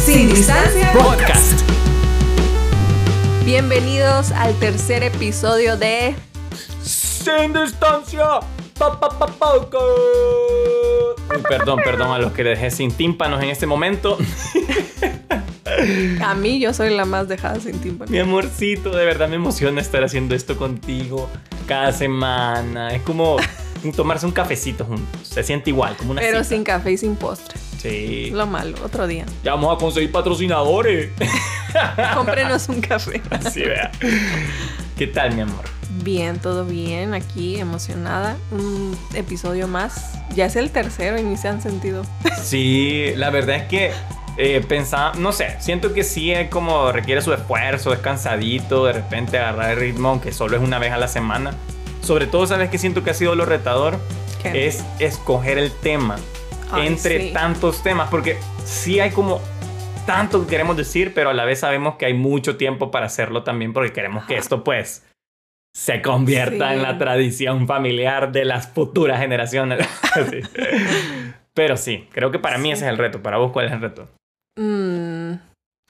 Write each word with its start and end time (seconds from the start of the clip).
Sin 0.00 0.28
distancia 0.28 0.92
Podcast. 0.92 1.60
Bienvenidos 3.44 4.30
al 4.32 4.54
tercer 4.58 5.02
episodio 5.02 5.76
de 5.76 6.14
Sin 6.82 7.52
distancia. 7.52 8.40
Pa, 8.78 8.98
pa, 9.00 9.18
pa, 9.18 9.26
podcast. 9.26 9.82
Uy, 11.30 11.42
Perdón, 11.48 11.80
perdón 11.84 12.12
a 12.12 12.18
los 12.18 12.32
que 12.32 12.44
dejé 12.44 12.70
sin 12.70 12.92
tímpanos 12.92 13.42
en 13.42 13.50
este 13.50 13.66
momento. 13.66 14.16
A 16.22 16.34
mí 16.34 16.60
yo 16.60 16.72
soy 16.72 16.94
la 16.94 17.04
más 17.04 17.28
dejada 17.28 17.58
sin 17.60 17.78
tímpano. 17.80 18.10
Mi 18.10 18.18
amorcito, 18.18 18.90
de 18.90 19.04
verdad 19.04 19.28
me 19.28 19.36
emociona 19.36 19.80
estar 19.80 20.04
haciendo 20.04 20.34
esto 20.34 20.56
contigo 20.56 21.28
cada 21.66 21.92
semana. 21.92 22.94
Es 22.94 23.02
como 23.02 23.36
tomarse 23.90 24.24
un 24.26 24.32
cafecito 24.32 24.84
juntos. 24.84 25.26
Se 25.26 25.42
siente 25.42 25.70
igual, 25.70 25.96
como 25.96 26.12
una 26.12 26.20
Pero 26.20 26.38
cita. 26.44 26.48
sin 26.54 26.62
café 26.64 26.92
y 26.92 26.98
sin 26.98 27.16
postre. 27.16 27.58
Sí. 27.80 28.30
Lo 28.32 28.46
malo, 28.46 28.76
otro 28.84 29.08
día. 29.08 29.24
Ya 29.42 29.52
vamos 29.54 29.74
a 29.74 29.78
conseguir 29.80 30.12
patrocinadores. 30.12 31.10
Cómprenos 32.14 32.68
un 32.68 32.80
café. 32.80 33.20
Así 33.30 33.62
vea. 33.62 33.90
¿Qué 34.96 35.06
tal, 35.08 35.34
mi 35.34 35.40
amor? 35.40 35.64
Bien, 36.04 36.38
todo 36.38 36.64
bien, 36.64 37.12
aquí 37.14 37.58
emocionada. 37.58 38.36
Un 38.52 38.96
episodio 39.14 39.66
más. 39.66 40.12
Ya 40.34 40.46
es 40.46 40.54
el 40.56 40.70
tercero 40.70 41.18
y 41.18 41.22
ni 41.24 41.36
se 41.36 41.48
han 41.48 41.60
sentido. 41.62 42.04
Sí, 42.42 43.12
la 43.16 43.30
verdad 43.30 43.54
es 43.54 43.64
que 43.68 43.92
eh, 44.36 44.64
pensaba, 44.68 45.12
no 45.16 45.30
sé, 45.30 45.54
siento 45.60 45.92
que 45.92 46.02
sí 46.02 46.32
es 46.32 46.48
como 46.50 46.90
requiere 46.90 47.22
su 47.22 47.32
esfuerzo, 47.32 47.92
es 47.92 48.00
cansadito 48.00 48.84
de 48.86 48.94
repente 48.94 49.38
agarrar 49.38 49.70
el 49.70 49.76
ritmo, 49.78 50.08
aunque 50.08 50.32
solo 50.32 50.56
es 50.56 50.62
una 50.62 50.80
vez 50.80 50.90
a 50.90 50.96
la 50.96 51.06
semana. 51.06 51.54
Sobre 52.02 52.26
todo, 52.26 52.46
¿sabes 52.46 52.68
qué 52.70 52.78
siento 52.78 53.04
que 53.04 53.10
ha 53.10 53.14
sido 53.14 53.34
lo 53.34 53.44
retador? 53.46 53.98
¿Qué? 54.42 54.66
Es 54.66 54.84
escoger 54.98 55.58
el 55.58 55.70
tema 55.72 56.16
Ay, 56.72 56.88
entre 56.88 57.28
sí. 57.28 57.32
tantos 57.32 57.82
temas, 57.82 58.10
porque 58.10 58.38
sí 58.64 58.98
hay 59.00 59.10
como 59.10 59.40
tanto 60.06 60.42
que 60.42 60.48
queremos 60.48 60.76
decir, 60.76 61.12
pero 61.14 61.30
a 61.30 61.34
la 61.34 61.44
vez 61.44 61.60
sabemos 61.60 61.94
que 61.96 62.06
hay 62.06 62.14
mucho 62.14 62.56
tiempo 62.56 62.90
para 62.90 63.06
hacerlo 63.06 63.44
también, 63.44 63.72
porque 63.72 63.92
queremos 63.92 64.24
que 64.24 64.36
esto 64.36 64.64
pues 64.64 65.06
se 65.74 66.02
convierta 66.02 66.68
Sí. 66.70 66.74
en 66.74 66.82
la 66.82 66.98
tradición 66.98 67.66
familiar 67.68 68.32
de 68.32 68.44
las 68.44 68.68
futuras 68.68 69.20
generaciones. 69.20 69.86
Sí. 70.30 70.40
Pero 71.54 71.76
sí, 71.76 72.08
creo 72.12 72.30
que 72.30 72.38
para 72.38 72.58
mí 72.58 72.68
Sí. 72.68 72.72
ese 72.72 72.84
es 72.86 72.90
el 72.90 72.98
reto. 72.98 73.22
Para 73.22 73.36
vos, 73.38 73.52
¿cuál 73.52 73.66
es 73.66 73.72
el 73.72 73.80
reto? 73.80 74.08
Mm, 74.58 75.34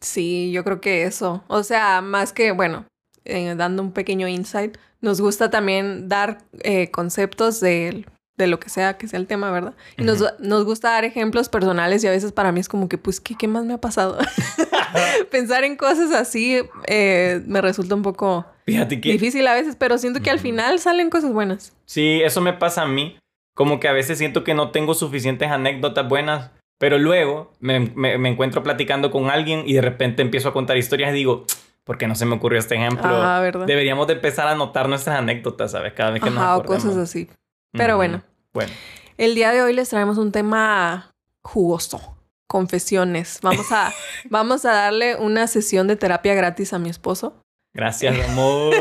sí, 0.00 0.52
yo 0.52 0.62
creo 0.62 0.80
que 0.80 1.04
eso. 1.04 1.42
O 1.48 1.62
sea, 1.62 2.00
más 2.02 2.32
que, 2.32 2.52
bueno, 2.52 2.84
eh, 3.24 3.54
dando 3.56 3.82
un 3.82 3.92
pequeño 3.92 4.28
insight, 4.28 4.76
nos 5.00 5.20
gusta 5.20 5.50
también 5.50 6.08
dar 6.08 6.38
eh, 6.62 6.90
conceptos 6.90 7.60
de, 7.60 8.06
de 8.36 8.46
lo 8.46 8.58
que 8.60 8.68
sea 8.68 8.96
que 8.98 9.08
sea 9.08 9.18
el 9.18 9.26
tema, 9.26 9.50
¿verdad? 9.50 9.74
Y 9.98 10.04
nos, 10.04 10.24
nos 10.38 10.64
gusta 10.64 10.90
dar 10.90 11.04
ejemplos 11.04 11.48
personales 11.48 12.02
y 12.04 12.06
a 12.06 12.10
veces 12.10 12.32
para 12.32 12.52
mí 12.52 12.60
es 12.60 12.68
como 12.68 12.88
que, 12.88 12.98
pues, 12.98 13.20
¿qué, 13.20 13.34
qué 13.36 13.48
más 13.48 13.64
me 13.64 13.74
ha 13.74 13.78
pasado? 13.80 14.18
Pensar 15.30 15.64
en 15.64 15.76
cosas 15.76 16.12
así 16.12 16.58
eh, 16.86 17.42
me 17.46 17.60
resulta 17.60 17.94
un 17.94 18.02
poco 18.02 18.46
Fíjate 18.66 19.00
que 19.00 19.10
difícil 19.12 19.46
a 19.46 19.54
veces, 19.54 19.76
pero 19.76 19.98
siento 19.98 20.20
que 20.20 20.30
al 20.30 20.38
final 20.38 20.78
salen 20.78 21.10
cosas 21.10 21.32
buenas. 21.32 21.72
sí, 21.84 22.20
eso 22.22 22.40
me 22.40 22.52
pasa 22.52 22.82
a 22.82 22.86
mí. 22.86 23.16
Como 23.54 23.80
que 23.80 23.88
a 23.88 23.92
veces 23.92 24.16
siento 24.18 24.44
que 24.44 24.54
no 24.54 24.70
tengo 24.70 24.94
suficientes 24.94 25.50
anécdotas 25.50 26.08
buenas, 26.08 26.50
pero 26.78 26.96
luego 26.98 27.52
me, 27.60 27.80
me- 27.80 28.16
me 28.16 28.28
encuentro 28.30 28.62
platicando 28.62 29.10
con 29.10 29.28
alguien 29.30 29.64
y 29.66 29.74
de 29.74 29.82
repente 29.82 30.22
empiezo 30.22 30.48
a 30.48 30.52
contar 30.54 30.78
historias 30.78 31.10
y 31.10 31.16
digo, 31.16 31.44
¿por 31.84 31.98
qué 31.98 32.06
no 32.06 32.14
se 32.14 32.26
me 32.26 32.34
ocurrió 32.36 32.58
este 32.58 32.74
ejemplo? 32.74 33.08
Ah, 33.10 33.40
¿verdad? 33.40 33.66
Deberíamos 33.66 34.06
de 34.06 34.14
empezar 34.14 34.48
a 34.48 34.52
anotar 34.52 34.88
nuestras 34.88 35.18
anécdotas, 35.18 35.72
¿sabes? 35.72 35.92
Cada 35.94 36.10
vez 36.10 36.22
que 36.22 36.30
nos 36.30 36.38
Ajá, 36.38 36.56
o 36.56 36.60
acordemos. 36.60 36.84
cosas 36.84 36.98
así. 37.08 37.28
Pero 37.72 37.96
bueno. 37.96 38.22
Bueno, 38.52 38.72
El 39.16 39.34
día 39.34 39.50
de 39.52 39.62
hoy 39.62 39.72
les 39.72 39.88
traemos 39.88 40.18
un 40.18 40.30
tema 40.32 41.10
jugoso. 41.42 42.16
Confesiones. 42.48 43.38
Vamos 43.42 43.72
a, 43.72 43.92
vamos 44.30 44.64
a 44.64 44.72
darle 44.72 45.16
una 45.16 45.46
sesión 45.46 45.88
de 45.88 45.96
terapia 45.96 46.34
gratis 46.34 46.72
a 46.72 46.78
mi 46.78 46.90
esposo. 46.90 47.40
gracias, 47.74 48.14
amor. 48.28 48.74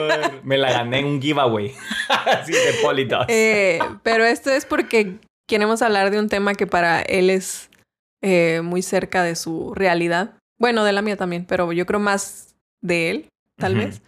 me 0.44 0.58
la 0.58 0.72
gané 0.72 1.00
en 1.00 1.06
un 1.06 1.22
giveaway. 1.22 1.74
Así 2.10 2.52
de 2.52 2.74
Politos. 2.82 3.26
Eh, 3.30 3.80
pero 4.04 4.26
esto 4.26 4.50
es 4.52 4.66
porque 4.66 5.20
queremos 5.48 5.82
hablar 5.82 6.12
de 6.12 6.20
un 6.20 6.28
tema 6.28 6.54
que 6.54 6.68
para 6.68 7.02
él 7.02 7.30
es 7.30 7.70
eh, 8.22 8.62
muy 8.62 8.82
cerca 8.82 9.24
de 9.24 9.36
su 9.38 9.74
realidad. 9.74 10.34
Bueno, 10.60 10.84
de 10.84 10.92
la 10.92 11.02
mía 11.02 11.16
también, 11.18 11.46
pero 11.46 11.72
yo 11.72 11.86
creo 11.86 12.00
más 12.02 12.51
de 12.82 13.10
él, 13.10 13.30
tal 13.58 13.76
vez. 13.76 14.02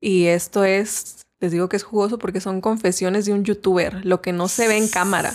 Y 0.00 0.26
esto 0.26 0.64
es, 0.64 1.22
les 1.40 1.52
digo 1.52 1.68
que 1.68 1.76
es 1.76 1.82
jugoso 1.84 2.18
porque 2.18 2.40
son 2.40 2.60
confesiones 2.60 3.26
de 3.26 3.32
un 3.32 3.44
youtuber, 3.44 4.04
lo 4.04 4.20
que 4.22 4.32
no 4.32 4.48
se 4.48 4.68
ve 4.68 4.76
en 4.76 4.88
cámara, 4.88 5.32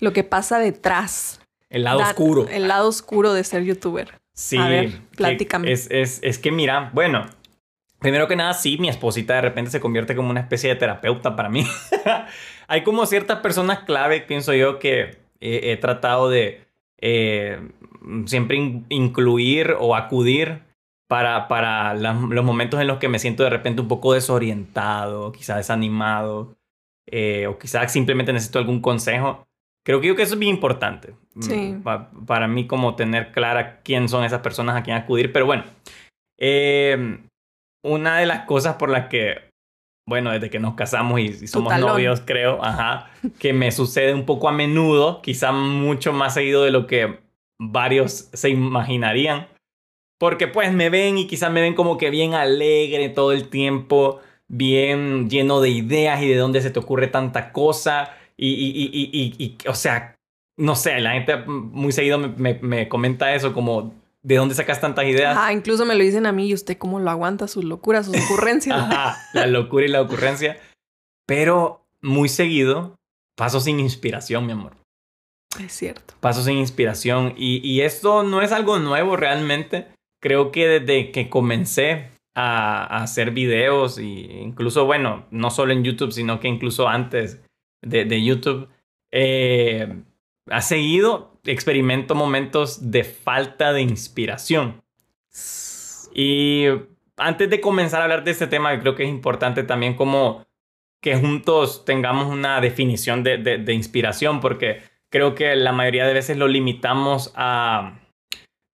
lo 0.00 0.12
que 0.12 0.24
pasa 0.24 0.58
detrás. 0.58 1.40
El 1.70 1.84
lado 1.84 1.98
Da- 2.00 2.08
oscuro. 2.10 2.46
El 2.48 2.68
lado 2.68 2.88
oscuro 2.88 3.32
de 3.32 3.42
ser 3.44 3.64
youtuber. 3.64 4.14
Sí, 4.34 4.56
A 4.58 4.68
ver, 4.68 4.90
que 4.90 5.16
platícame. 5.16 5.72
Es, 5.72 5.88
es, 5.90 6.20
es 6.22 6.38
que 6.38 6.52
mira, 6.52 6.90
bueno, 6.94 7.26
primero 7.98 8.28
que 8.28 8.36
nada, 8.36 8.52
sí, 8.54 8.76
mi 8.78 8.88
esposita 8.88 9.34
de 9.34 9.40
repente 9.40 9.70
se 9.70 9.80
convierte 9.80 10.14
como 10.14 10.30
una 10.30 10.40
especie 10.40 10.68
de 10.68 10.76
terapeuta 10.76 11.34
para 11.34 11.48
mí. 11.48 11.64
Hay 12.68 12.82
como 12.84 13.06
ciertas 13.06 13.40
personas 13.40 13.80
clave, 13.80 14.20
pienso 14.20 14.52
yo, 14.54 14.78
que 14.78 15.18
he, 15.40 15.72
he 15.72 15.76
tratado 15.78 16.28
de 16.28 16.64
eh, 16.98 17.60
siempre 18.26 18.56
in- 18.56 18.86
incluir 18.90 19.74
o 19.78 19.96
acudir 19.96 20.62
para, 21.08 21.48
para 21.48 21.94
los 21.94 22.44
momentos 22.44 22.80
en 22.80 22.86
los 22.88 22.98
que 22.98 23.08
me 23.08 23.18
siento 23.18 23.42
de 23.44 23.50
repente 23.50 23.80
un 23.82 23.88
poco 23.88 24.12
desorientado, 24.14 25.32
quizás 25.32 25.56
desanimado, 25.58 26.56
eh, 27.08 27.46
o 27.46 27.58
quizás 27.58 27.92
simplemente 27.92 28.32
necesito 28.32 28.58
algún 28.58 28.80
consejo. 28.80 29.46
Creo 29.84 30.00
que, 30.00 30.08
yo 30.08 30.16
que 30.16 30.22
eso 30.22 30.34
es 30.34 30.40
bien 30.40 30.54
importante. 30.56 31.14
Sí. 31.40 31.74
Mm, 31.74 31.82
pa- 31.82 32.10
para 32.26 32.48
mí 32.48 32.66
como 32.66 32.96
tener 32.96 33.30
clara 33.30 33.80
quién 33.82 34.08
son 34.08 34.24
esas 34.24 34.40
personas 34.40 34.74
a 34.76 34.82
quien 34.82 34.96
acudir. 34.96 35.32
Pero 35.32 35.46
bueno, 35.46 35.64
eh, 36.38 37.18
una 37.84 38.18
de 38.18 38.26
las 38.26 38.46
cosas 38.46 38.74
por 38.76 38.88
las 38.90 39.06
que, 39.06 39.50
bueno, 40.08 40.32
desde 40.32 40.50
que 40.50 40.58
nos 40.58 40.74
casamos 40.74 41.20
y, 41.20 41.24
y 41.26 41.46
somos 41.46 41.72
novios, 41.92 42.22
creo, 42.24 42.58
ajá, 42.64 43.10
que 43.38 43.52
me 43.52 43.70
sucede 43.70 44.12
un 44.12 44.24
poco 44.24 44.48
a 44.48 44.52
menudo, 44.52 45.22
quizá 45.22 45.52
mucho 45.52 46.12
más 46.12 46.34
seguido 46.34 46.64
de 46.64 46.70
lo 46.72 46.86
que 46.86 47.20
varios 47.60 48.28
se 48.32 48.50
imaginarían. 48.50 49.46
Porque 50.18 50.48
pues 50.48 50.72
me 50.72 50.88
ven 50.90 51.18
y 51.18 51.26
quizás 51.26 51.52
me 51.52 51.60
ven 51.60 51.74
como 51.74 51.98
que 51.98 52.10
bien 52.10 52.34
alegre 52.34 53.08
todo 53.10 53.32
el 53.32 53.48
tiempo, 53.48 54.20
bien 54.48 55.28
lleno 55.28 55.60
de 55.60 55.70
ideas 55.70 56.22
y 56.22 56.28
de 56.28 56.36
dónde 56.36 56.62
se 56.62 56.70
te 56.70 56.78
ocurre 56.78 57.06
tanta 57.08 57.52
cosa. 57.52 58.14
Y, 58.36 58.48
y, 58.54 58.90
y, 58.92 59.34
y, 59.44 59.56
o 59.68 59.74
sea, 59.74 60.16
no 60.58 60.74
sé, 60.76 60.98
la 61.00 61.12
gente 61.12 61.36
muy 61.46 61.92
seguido 61.92 62.18
me, 62.18 62.28
me- 62.28 62.58
me 62.62 62.88
comenta 62.88 63.34
eso, 63.34 63.52
como, 63.52 63.94
¿de 64.22 64.36
dónde 64.36 64.54
sacas 64.54 64.80
tantas 64.80 65.04
ideas? 65.06 65.36
Ajá, 65.36 65.52
incluso 65.52 65.84
me 65.84 65.94
lo 65.94 66.02
dicen 66.02 66.24
a 66.26 66.32
mí 66.32 66.48
y 66.48 66.54
usted 66.54 66.78
cómo 66.78 66.98
lo 67.00 67.10
aguanta, 67.10 67.46
sus 67.48 67.64
locuras, 67.64 68.06
sus 68.06 68.16
ocurrencias. 68.24 68.76
Ajá, 68.80 69.16
la 69.34 69.46
locura 69.46 69.84
y 69.84 69.88
la 69.88 70.00
ocurrencia. 70.02 70.58
Pero 71.26 71.84
muy 72.00 72.28
seguido 72.28 72.96
paso 73.36 73.60
sin 73.60 73.80
inspiración, 73.80 74.46
mi 74.46 74.52
amor. 74.52 74.72
Es 75.60 75.72
cierto. 75.72 76.14
Paso 76.20 76.42
sin 76.42 76.56
inspiración. 76.58 77.34
Y, 77.36 77.66
y 77.66 77.82
esto 77.82 78.22
no 78.22 78.42
es 78.42 78.52
algo 78.52 78.78
nuevo 78.78 79.16
realmente. 79.16 79.88
Creo 80.20 80.50
que 80.50 80.66
desde 80.80 81.10
que 81.12 81.28
comencé 81.28 82.10
a, 82.34 83.02
hacer 83.02 83.30
videos, 83.30 83.98
y 83.98 84.26
incluso, 84.40 84.84
bueno, 84.84 85.26
no 85.30 85.50
solo 85.50 85.72
en 85.72 85.84
YouTube, 85.84 86.12
sino 86.12 86.40
que 86.40 86.48
incluso 86.48 86.88
antes 86.88 87.42
de, 87.82 88.24
YouTube, 88.24 88.68
eh, 89.10 90.02
ha 90.50 90.60
seguido, 90.60 91.40
experimento 91.44 92.14
momentos 92.14 92.90
de 92.90 93.04
falta 93.04 93.72
de 93.72 93.82
inspiración. 93.82 94.82
Y 96.12 96.64
antes 97.16 97.48
de 97.50 97.60
comenzar 97.60 98.00
a 98.00 98.04
hablar 98.04 98.24
de 98.24 98.30
este 98.32 98.46
tema, 98.46 98.78
creo 98.80 98.94
que 98.94 99.04
es 99.04 99.08
importante 99.08 99.62
también 99.62 99.94
como 99.94 100.44
que 101.02 101.16
juntos 101.16 101.84
tengamos 101.84 102.26
una 102.26 102.60
definición 102.60 103.22
de, 103.22 103.38
de- 103.38 103.58
de 103.58 103.72
inspiración, 103.74 104.40
porque 104.40 104.82
creo 105.10 105.34
que 105.34 105.54
la 105.56 105.72
mayoría 105.72 106.06
de 106.06 106.14
veces 106.14 106.36
lo 106.36 106.48
limitamos 106.48 107.32
a 107.36 108.00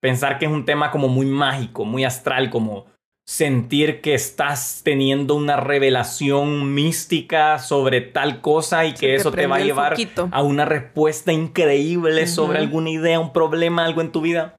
pensar 0.03 0.39
que 0.39 0.47
es 0.47 0.51
un 0.51 0.65
tema 0.65 0.91
como 0.91 1.09
muy 1.09 1.27
mágico, 1.27 1.85
muy 1.85 2.05
astral, 2.05 2.51
como 2.51 2.87
sentir 3.25 4.01
que 4.01 4.15
estás 4.15 4.83
teniendo 4.85 5.37
una 5.37 5.57
revelación 5.57 6.75
mística 6.75 7.61
sobre 7.61 8.01
tal 8.01 8.41
cosa 8.41 8.85
y 8.85 8.95
que 8.95 9.15
eso 9.15 9.31
te 9.31 9.47
va 9.47 9.57
a 9.57 9.61
llevar 9.61 9.97
a 10.33 10.43
una 10.43 10.65
respuesta 10.65 11.33
increíble 11.33 12.27
sobre 12.27 12.59
Ujú. 12.59 12.65
alguna 12.65 12.91
idea, 12.91 13.21
un 13.21 13.33
problema, 13.33 13.85
algo 13.85 14.01
en 14.01 14.11
tu 14.11 14.23
vida. 14.23 14.57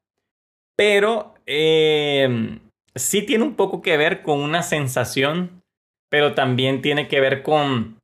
Pero 0.78 1.34
eh, 1.46 2.58
sí 2.96 3.22
tiene 3.24 3.44
un 3.44 3.56
poco 3.56 3.82
que 3.82 3.98
ver 3.98 4.22
con 4.22 4.40
una 4.40 4.64
sensación, 4.64 5.62
pero 6.10 6.34
también 6.34 6.82
tiene 6.82 7.10
que 7.10 7.20
ver 7.20 7.44
con 7.44 8.00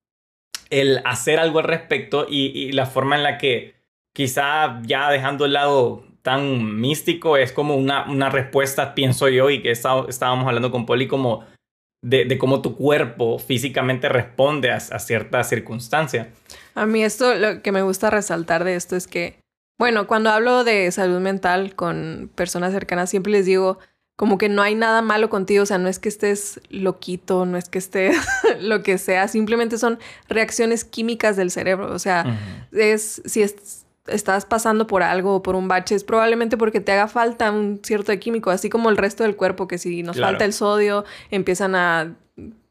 el 0.69 1.01
hacer 1.05 1.39
algo 1.39 1.59
al 1.59 1.65
respecto 1.65 2.27
y, 2.29 2.47
y 2.47 2.73
la 2.73 2.85
forma 2.85 3.15
en 3.15 3.23
la 3.23 3.37
que 3.37 3.75
quizá 4.13 4.81
ya 4.83 5.09
dejando 5.09 5.45
el 5.45 5.53
lado 5.53 6.08
tan 6.21 6.79
místico 6.79 7.37
es 7.37 7.51
como 7.51 7.75
una, 7.75 8.09
una 8.09 8.29
respuesta, 8.29 8.93
pienso 8.95 9.29
yo, 9.29 9.49
y 9.49 9.61
que 9.61 9.71
está- 9.71 10.05
estábamos 10.07 10.45
hablando 10.47 10.71
con 10.71 10.85
Poli 10.85 11.07
como 11.07 11.45
de, 12.03 12.25
de 12.25 12.37
cómo 12.37 12.61
tu 12.61 12.75
cuerpo 12.75 13.39
físicamente 13.39 14.07
responde 14.09 14.71
a, 14.71 14.75
a 14.77 14.99
cierta 14.99 15.43
circunstancia. 15.43 16.29
A 16.75 16.85
mí 16.85 17.03
esto, 17.03 17.35
lo 17.35 17.61
que 17.61 17.71
me 17.71 17.81
gusta 17.81 18.09
resaltar 18.09 18.63
de 18.63 18.75
esto 18.75 18.95
es 18.95 19.07
que 19.07 19.39
Bueno, 19.79 20.07
cuando 20.07 20.29
hablo 20.29 20.63
de 20.65 20.91
salud 20.91 21.19
mental 21.19 21.73
con 21.75 22.29
personas 22.35 22.73
cercanas, 22.73 23.09
siempre 23.09 23.31
les 23.31 23.45
digo 23.45 23.79
como 24.17 24.37
que 24.37 24.49
no 24.49 24.61
hay 24.61 24.75
nada 24.75 25.01
malo 25.01 25.29
contigo, 25.29 25.63
o 25.63 25.65
sea, 25.65 25.77
no 25.77 25.87
es 25.87 25.97
que 25.99 26.09
estés 26.09 26.59
loquito, 26.69 27.45
no 27.45 27.57
es 27.57 27.69
que 27.69 27.77
estés 27.79 28.17
lo 28.59 28.83
que 28.83 28.97
sea, 28.97 29.29
simplemente 29.29 29.77
son 29.77 29.97
reacciones 30.27 30.83
químicas 30.83 31.37
del 31.37 31.49
cerebro, 31.51 31.93
o 31.93 31.99
sea, 31.99 32.37
es 32.73 33.21
si 33.23 33.41
estás 34.11 34.45
pasando 34.45 34.87
por 34.87 35.03
algo 35.03 35.35
o 35.35 35.43
por 35.43 35.55
un 35.55 35.67
bache, 35.67 35.95
es 35.95 36.03
probablemente 36.03 36.57
porque 36.57 36.79
te 36.79 36.91
haga 36.91 37.07
falta 37.07 37.51
un 37.51 37.79
cierto 37.83 38.11
de 38.11 38.19
químico, 38.19 38.49
así 38.49 38.69
como 38.69 38.89
el 38.89 38.97
resto 38.97 39.23
del 39.23 39.35
cuerpo, 39.35 39.67
que 39.67 39.77
si 39.77 40.03
nos 40.03 40.19
falta 40.19 40.45
el 40.45 40.53
sodio, 40.53 41.05
empiezan 41.31 41.75
a 41.75 42.15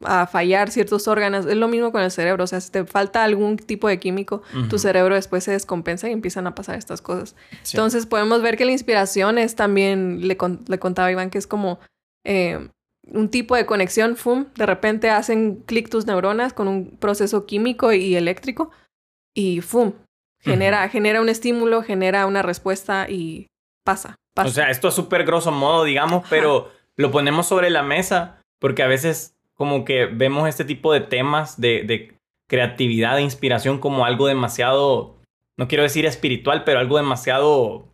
a 0.03 0.27
fallar 0.27 0.71
ciertos 0.71 1.07
órganos. 1.07 1.45
Es 1.45 1.55
lo 1.55 1.67
mismo 1.67 1.91
con 1.91 2.01
el 2.01 2.11
cerebro. 2.11 2.43
O 2.43 2.47
sea, 2.47 2.61
si 2.61 2.71
te 2.71 2.85
falta 2.85 3.23
algún 3.23 3.57
tipo 3.57 3.87
de 3.87 3.99
químico, 3.99 4.41
tu 4.69 4.79
cerebro 4.79 5.15
después 5.15 5.43
se 5.43 5.51
descompensa 5.51 6.09
y 6.09 6.13
empiezan 6.13 6.47
a 6.47 6.55
pasar 6.55 6.77
estas 6.77 7.01
cosas. 7.01 7.35
Entonces 7.71 8.05
podemos 8.05 8.41
ver 8.41 8.57
que 8.57 8.65
la 8.65 8.71
inspiración 8.71 9.37
es 9.37 9.55
también, 9.55 10.27
le, 10.27 10.37
le 10.67 10.79
contaba 10.79 11.11
Iván, 11.11 11.29
que 11.29 11.37
es 11.37 11.47
como 11.47 11.79
eh, 12.25 12.69
un 13.11 13.29
tipo 13.29 13.55
de 13.55 13.65
conexión, 13.65 14.15
¡fum! 14.15 14.45
De 14.55 14.65
repente 14.65 15.09
hacen 15.09 15.63
clic 15.65 15.89
tus 15.89 16.05
neuronas 16.05 16.53
con 16.53 16.67
un 16.67 16.97
proceso 16.97 17.45
químico 17.45 17.91
y 17.91 18.15
eléctrico 18.15 18.71
y 19.33 19.61
¡fum! 19.61 19.93
Genera, 20.41 20.87
genera 20.89 21.21
un 21.21 21.29
estímulo, 21.29 21.83
genera 21.83 22.25
una 22.25 22.41
respuesta 22.41 23.07
y 23.09 23.47
pasa. 23.83 24.15
pasa. 24.33 24.49
O 24.49 24.51
sea, 24.51 24.69
esto 24.69 24.87
es 24.87 24.93
súper 24.93 25.25
grosso 25.25 25.51
modo, 25.51 25.83
digamos, 25.83 26.25
pero 26.29 26.71
lo 26.95 27.11
ponemos 27.11 27.47
sobre 27.47 27.69
la 27.69 27.83
mesa 27.83 28.41
porque 28.59 28.83
a 28.83 28.87
veces 28.87 29.35
como 29.53 29.83
que 29.83 30.05
vemos 30.05 30.47
este 30.47 30.63
tipo 30.63 30.93
de 30.93 31.01
temas 31.01 31.59
de, 31.59 32.15
creatividad, 32.47 33.17
de 33.17 33.21
inspiración 33.21 33.77
como 33.79 34.05
algo 34.05 34.27
demasiado, 34.27 35.17
no 35.57 35.67
quiero 35.67 35.83
decir 35.83 36.05
espiritual, 36.05 36.63
pero 36.63 36.79
algo 36.79 36.97
demasiado 36.97 37.85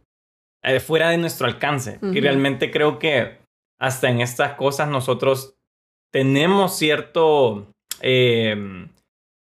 eh, 0.61 0.79
fuera 0.79 1.09
de 1.09 1.17
nuestro 1.17 1.47
alcance. 1.47 1.99
Y 2.13 2.21
realmente 2.21 2.71
creo 2.71 2.99
que 2.99 3.39
hasta 3.79 4.09
en 4.09 4.21
estas 4.21 4.53
cosas 4.53 4.87
nosotros 4.87 5.55
tenemos 6.11 6.77
cierto, 6.77 7.67
em, 7.99 8.89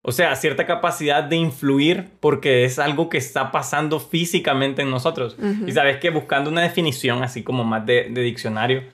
o 0.03 0.13
sea, 0.13 0.35
cierta 0.37 0.67
capacidad 0.67 1.25
de 1.25 1.37
influir 1.37 2.11
porque 2.21 2.65
es 2.65 2.79
algo 2.79 3.09
que 3.09 3.19
está 3.19 3.53
pasando 3.53 4.01
físicamente 4.01 4.83
en 4.83 4.91
nosotros. 4.91 5.37
Y 5.67 5.73
sabes 5.73 5.99
que 5.99 6.11
buscando 6.11 6.51
una 6.51 6.63
definición 6.63 7.23
así 7.23 7.43
como 7.43 7.65
más 7.65 7.85
de 7.85 8.09
diccionario, 8.09 8.85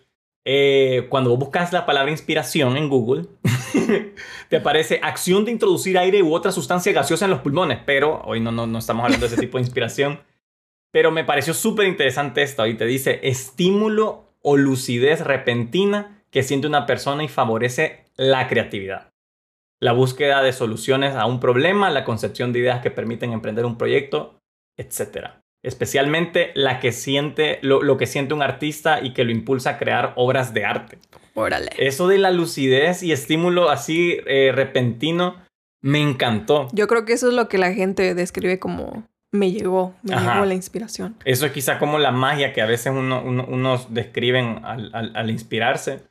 eh, 0.48 1.06
cuando 1.08 1.30
vos 1.30 1.40
buscas 1.40 1.72
la 1.72 1.84
palabra 1.86 2.12
inspiración 2.12 2.76
en 2.76 2.88
Google, 2.88 3.26
te 4.48 4.56
aparece 4.56 5.00
acción 5.02 5.44
de 5.44 5.50
introducir 5.50 5.98
aire 5.98 6.22
u 6.22 6.32
otra 6.32 6.52
sustancia 6.52 6.92
gaseosa 6.92 7.24
en 7.24 7.32
los 7.32 7.40
pulmones. 7.40 7.80
Pero 7.84 8.22
hoy 8.24 8.38
no, 8.38 8.52
no, 8.52 8.64
no 8.64 8.78
estamos 8.78 9.04
hablando 9.04 9.26
de 9.26 9.34
ese 9.34 9.42
tipo 9.42 9.58
de 9.58 9.64
inspiración. 9.64 10.20
Pero 10.92 11.10
me 11.10 11.24
pareció 11.24 11.52
súper 11.52 11.88
interesante 11.88 12.42
esto. 12.42 12.62
Ahí 12.62 12.74
te 12.74 12.86
dice 12.86 13.18
estímulo 13.24 14.36
o 14.40 14.56
lucidez 14.56 15.20
repentina 15.20 16.22
que 16.30 16.44
siente 16.44 16.68
una 16.68 16.86
persona 16.86 17.24
y 17.24 17.28
favorece 17.28 18.04
la 18.14 18.46
creatividad. 18.46 19.10
La 19.80 19.92
búsqueda 19.92 20.42
de 20.42 20.52
soluciones 20.52 21.14
a 21.14 21.26
un 21.26 21.40
problema, 21.40 21.90
la 21.90 22.04
concepción 22.04 22.52
de 22.52 22.60
ideas 22.60 22.80
que 22.82 22.90
permiten 22.90 23.32
emprender 23.32 23.64
un 23.64 23.76
proyecto, 23.76 24.40
etc 24.78 25.36
especialmente 25.66 26.52
la 26.54 26.78
que 26.78 26.92
siente, 26.92 27.58
lo, 27.60 27.96
que 27.96 28.06
siente 28.06 28.34
un 28.34 28.42
artista 28.42 29.00
y 29.02 29.12
que 29.12 29.24
lo 29.24 29.32
impulsa 29.32 29.70
a 29.70 29.78
crear 29.78 30.12
obras 30.14 30.54
de 30.54 30.64
arte. 30.64 30.98
Órale. 31.34 31.70
Eso 31.76 32.06
de 32.06 32.18
la 32.18 32.30
lucidez 32.30 33.02
y 33.02 33.10
estímulo 33.10 33.68
así 33.68 34.18
eh, 34.26 34.52
repentino 34.54 35.42
me 35.82 36.00
encantó. 36.00 36.68
Yo 36.72 36.86
creo 36.86 37.04
que 37.04 37.14
eso 37.14 37.28
es 37.28 37.34
lo 37.34 37.48
que 37.48 37.58
la 37.58 37.72
gente 37.74 38.14
describe 38.14 38.60
como 38.60 39.08
me 39.32 39.50
llegó, 39.50 39.92
me 40.02 40.14
llegó 40.14 40.44
la 40.44 40.54
inspiración. 40.54 41.16
Eso 41.24 41.46
es 41.46 41.52
quizá 41.52 41.80
como 41.80 41.98
la 41.98 42.12
magia 42.12 42.52
que 42.52 42.62
a 42.62 42.66
veces 42.66 42.92
uno, 42.94 43.24
unos 43.24 43.92
describen 43.92 44.60
al, 44.64 45.30
inspirarse, 45.30 46.04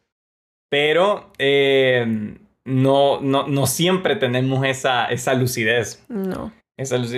pero 0.69 1.31
eh, 1.37 2.37
no, 2.65 3.21
no, 3.21 3.47
no 3.47 3.67
siempre 3.67 4.15
tenemos 4.15 4.65
esa, 4.65 5.05
esa 5.05 5.33
lucidez. 5.33 6.03
No. 6.09 6.51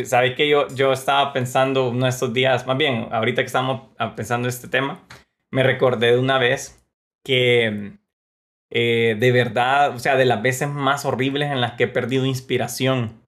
Sabéis 0.06 0.36
que 0.36 0.48
yo, 0.48 0.68
yo 0.76 0.94
estaba 0.94 1.34
pensando 1.34 1.90
uno 1.90 2.06
de 2.06 2.12
estos 2.12 2.32
días, 2.32 2.68
más 2.68 2.78
bien, 2.78 3.08
ahorita 3.12 3.42
que 3.42 3.48
estamos 3.48 3.90
pensando 4.16 4.48
este 4.48 4.68
tema, 4.68 5.02
me 5.52 5.64
recordé 5.64 6.12
de 6.12 6.20
una 6.20 6.38
vez 6.38 6.86
que 7.24 7.94
eh, 8.70 9.16
de 9.20 9.32
verdad, 9.32 9.96
o 9.96 10.00
sea, 10.00 10.16
de 10.16 10.26
las 10.26 10.42
veces 10.42 10.70
más 10.70 11.06
horribles 11.06 11.52
en 11.52 11.62
las 11.62 11.74
que 11.74 11.86
he 11.86 11.88
perdido 11.88 12.26
inspiración 12.26 13.26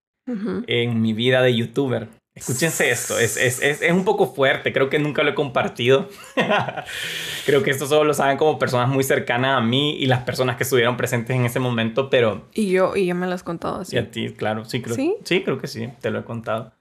en 0.67 1.01
mi 1.01 1.13
vida 1.13 1.41
de 1.41 1.55
youtuber. 1.55 2.07
Escúchense 2.39 2.89
esto, 2.89 3.19
es, 3.19 3.37
es, 3.37 3.61
es, 3.61 3.81
es, 3.81 3.91
un 3.91 4.05
poco 4.05 4.33
fuerte, 4.33 4.73
creo 4.73 4.89
que 4.89 4.97
nunca 4.97 5.23
lo 5.23 5.31
he 5.31 5.35
compartido. 5.35 6.09
creo 7.45 7.63
que 7.63 7.71
esto 7.71 7.85
solo 7.85 8.05
lo 8.05 8.13
saben 8.13 8.37
como 8.37 8.57
personas 8.57 8.89
muy 8.89 9.03
cercanas 9.03 9.57
a 9.57 9.61
mí 9.61 9.95
y 9.97 10.05
las 10.05 10.23
personas 10.23 10.55
que 10.55 10.63
estuvieron 10.63 10.97
presentes 10.97 11.35
en 11.35 11.45
ese 11.45 11.59
momento, 11.59 12.09
pero... 12.09 12.47
Y 12.53 12.71
yo, 12.71 12.95
y 12.95 13.05
yo 13.05 13.15
me 13.15 13.27
lo 13.27 13.33
has 13.33 13.43
contado 13.43 13.81
así. 13.81 13.95
Y 13.95 13.99
a 13.99 14.09
ti, 14.09 14.33
claro, 14.33 14.65
sí 14.65 14.81
creo, 14.81 14.95
¿Sí? 14.95 15.15
sí, 15.23 15.43
creo 15.43 15.57
que 15.59 15.67
sí, 15.67 15.89
te 16.01 16.09
lo 16.09 16.19
he 16.19 16.23
contado. 16.23 16.73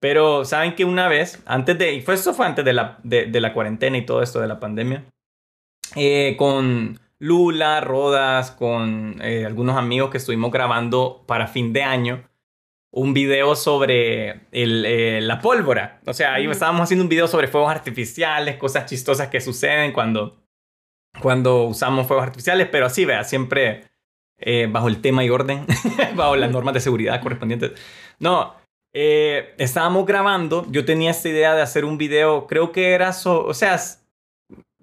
Pero 0.00 0.44
saben 0.44 0.74
que 0.74 0.84
una 0.84 1.08
vez, 1.08 1.42
antes 1.46 1.78
de, 1.78 1.94
y 1.94 2.02
fue, 2.02 2.14
eso 2.14 2.34
fue 2.34 2.46
antes 2.46 2.64
de 2.64 2.72
la, 2.72 2.98
de, 3.02 3.26
de 3.26 3.40
la 3.40 3.52
cuarentena 3.52 3.96
y 3.96 4.04
todo 4.04 4.22
esto 4.22 4.40
de 4.40 4.46
la 4.46 4.60
pandemia, 4.60 5.04
eh, 5.94 6.34
con 6.36 7.00
Lula, 7.18 7.80
Rodas, 7.80 8.50
con 8.50 9.16
eh, 9.22 9.46
algunos 9.46 9.76
amigos 9.76 10.10
que 10.10 10.18
estuvimos 10.18 10.50
grabando 10.50 11.24
para 11.26 11.46
fin 11.46 11.72
de 11.72 11.82
año, 11.82 12.24
un 12.92 13.12
video 13.12 13.54
sobre 13.56 14.46
eh, 14.52 15.20
la 15.22 15.40
pólvora. 15.40 16.00
O 16.06 16.14
sea, 16.14 16.34
ahí 16.34 16.46
estábamos 16.46 16.82
haciendo 16.82 17.04
un 17.04 17.08
video 17.08 17.28
sobre 17.28 17.48
fuegos 17.48 17.70
artificiales, 17.70 18.56
cosas 18.56 18.86
chistosas 18.86 19.28
que 19.28 19.40
suceden 19.40 19.92
cuando, 19.92 20.36
cuando 21.20 21.64
usamos 21.64 22.06
fuegos 22.06 22.24
artificiales, 22.24 22.68
pero 22.70 22.86
así, 22.86 23.04
vea, 23.04 23.24
siempre 23.24 23.84
eh, 24.38 24.68
bajo 24.70 24.88
el 24.88 25.00
tema 25.00 25.24
y 25.24 25.30
orden, 25.30 25.66
bajo 26.14 26.36
las 26.36 26.50
normas 26.50 26.74
de 26.74 26.80
seguridad 26.80 27.20
correspondientes. 27.22 27.72
No, 28.18 28.54
eh, 28.94 29.54
estábamos 29.58 30.06
grabando, 30.06 30.66
yo 30.70 30.84
tenía 30.84 31.10
esta 31.10 31.28
idea 31.28 31.54
de 31.54 31.62
hacer 31.62 31.84
un 31.84 31.98
video, 31.98 32.46
creo 32.46 32.72
que 32.72 32.92
era, 32.92 33.10
o 33.24 33.54
sea, 33.54 33.78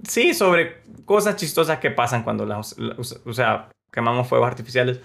sí, 0.07 0.33
sobre 0.33 0.81
cosas 1.05 1.35
chistosas 1.35 1.79
que 1.79 1.89
pasan 1.91 2.23
cuando 2.23 2.45
las, 2.45 2.75
o 3.25 3.33
sea, 3.33 3.69
quemamos 3.91 4.27
fuegos 4.27 4.47
artificiales. 4.47 5.01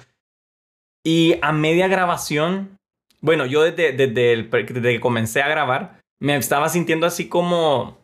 Y 1.04 1.38
a 1.40 1.52
media 1.52 1.88
grabación 1.88 2.77
bueno, 3.20 3.46
yo 3.46 3.62
desde, 3.62 3.92
desde, 3.92 4.48
que 4.50 5.00
comencé 5.00 5.42
a 5.42 5.48
grabar, 5.48 6.00
me 6.20 6.36
estaba 6.36 6.68
sintiendo 6.68 7.06
así 7.06 7.28
como 7.28 7.98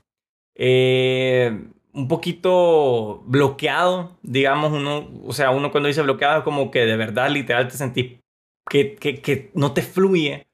eh, 0.55 1.67
un 1.93 2.09
poquito 2.09 3.23
bloqueado, 3.27 4.19
digamos, 4.23 4.73
uno, 4.73 5.11
o 5.25 5.33
sea, 5.33 5.51
uno 5.51 5.71
cuando 5.71 5.89
dice 5.89 6.03
bloqueado 6.03 6.39
es 6.39 6.45
como 6.45 6.71
que 6.71 6.87
de 6.87 6.97
verdad, 6.97 7.31
literal, 7.31 7.69
te 7.69 7.77
sentís 7.77 8.21
que, 8.69 8.95
que, 8.97 9.21
que 9.21 9.51
no 9.55 9.73
te 9.73 9.83
fluye, 9.83 10.47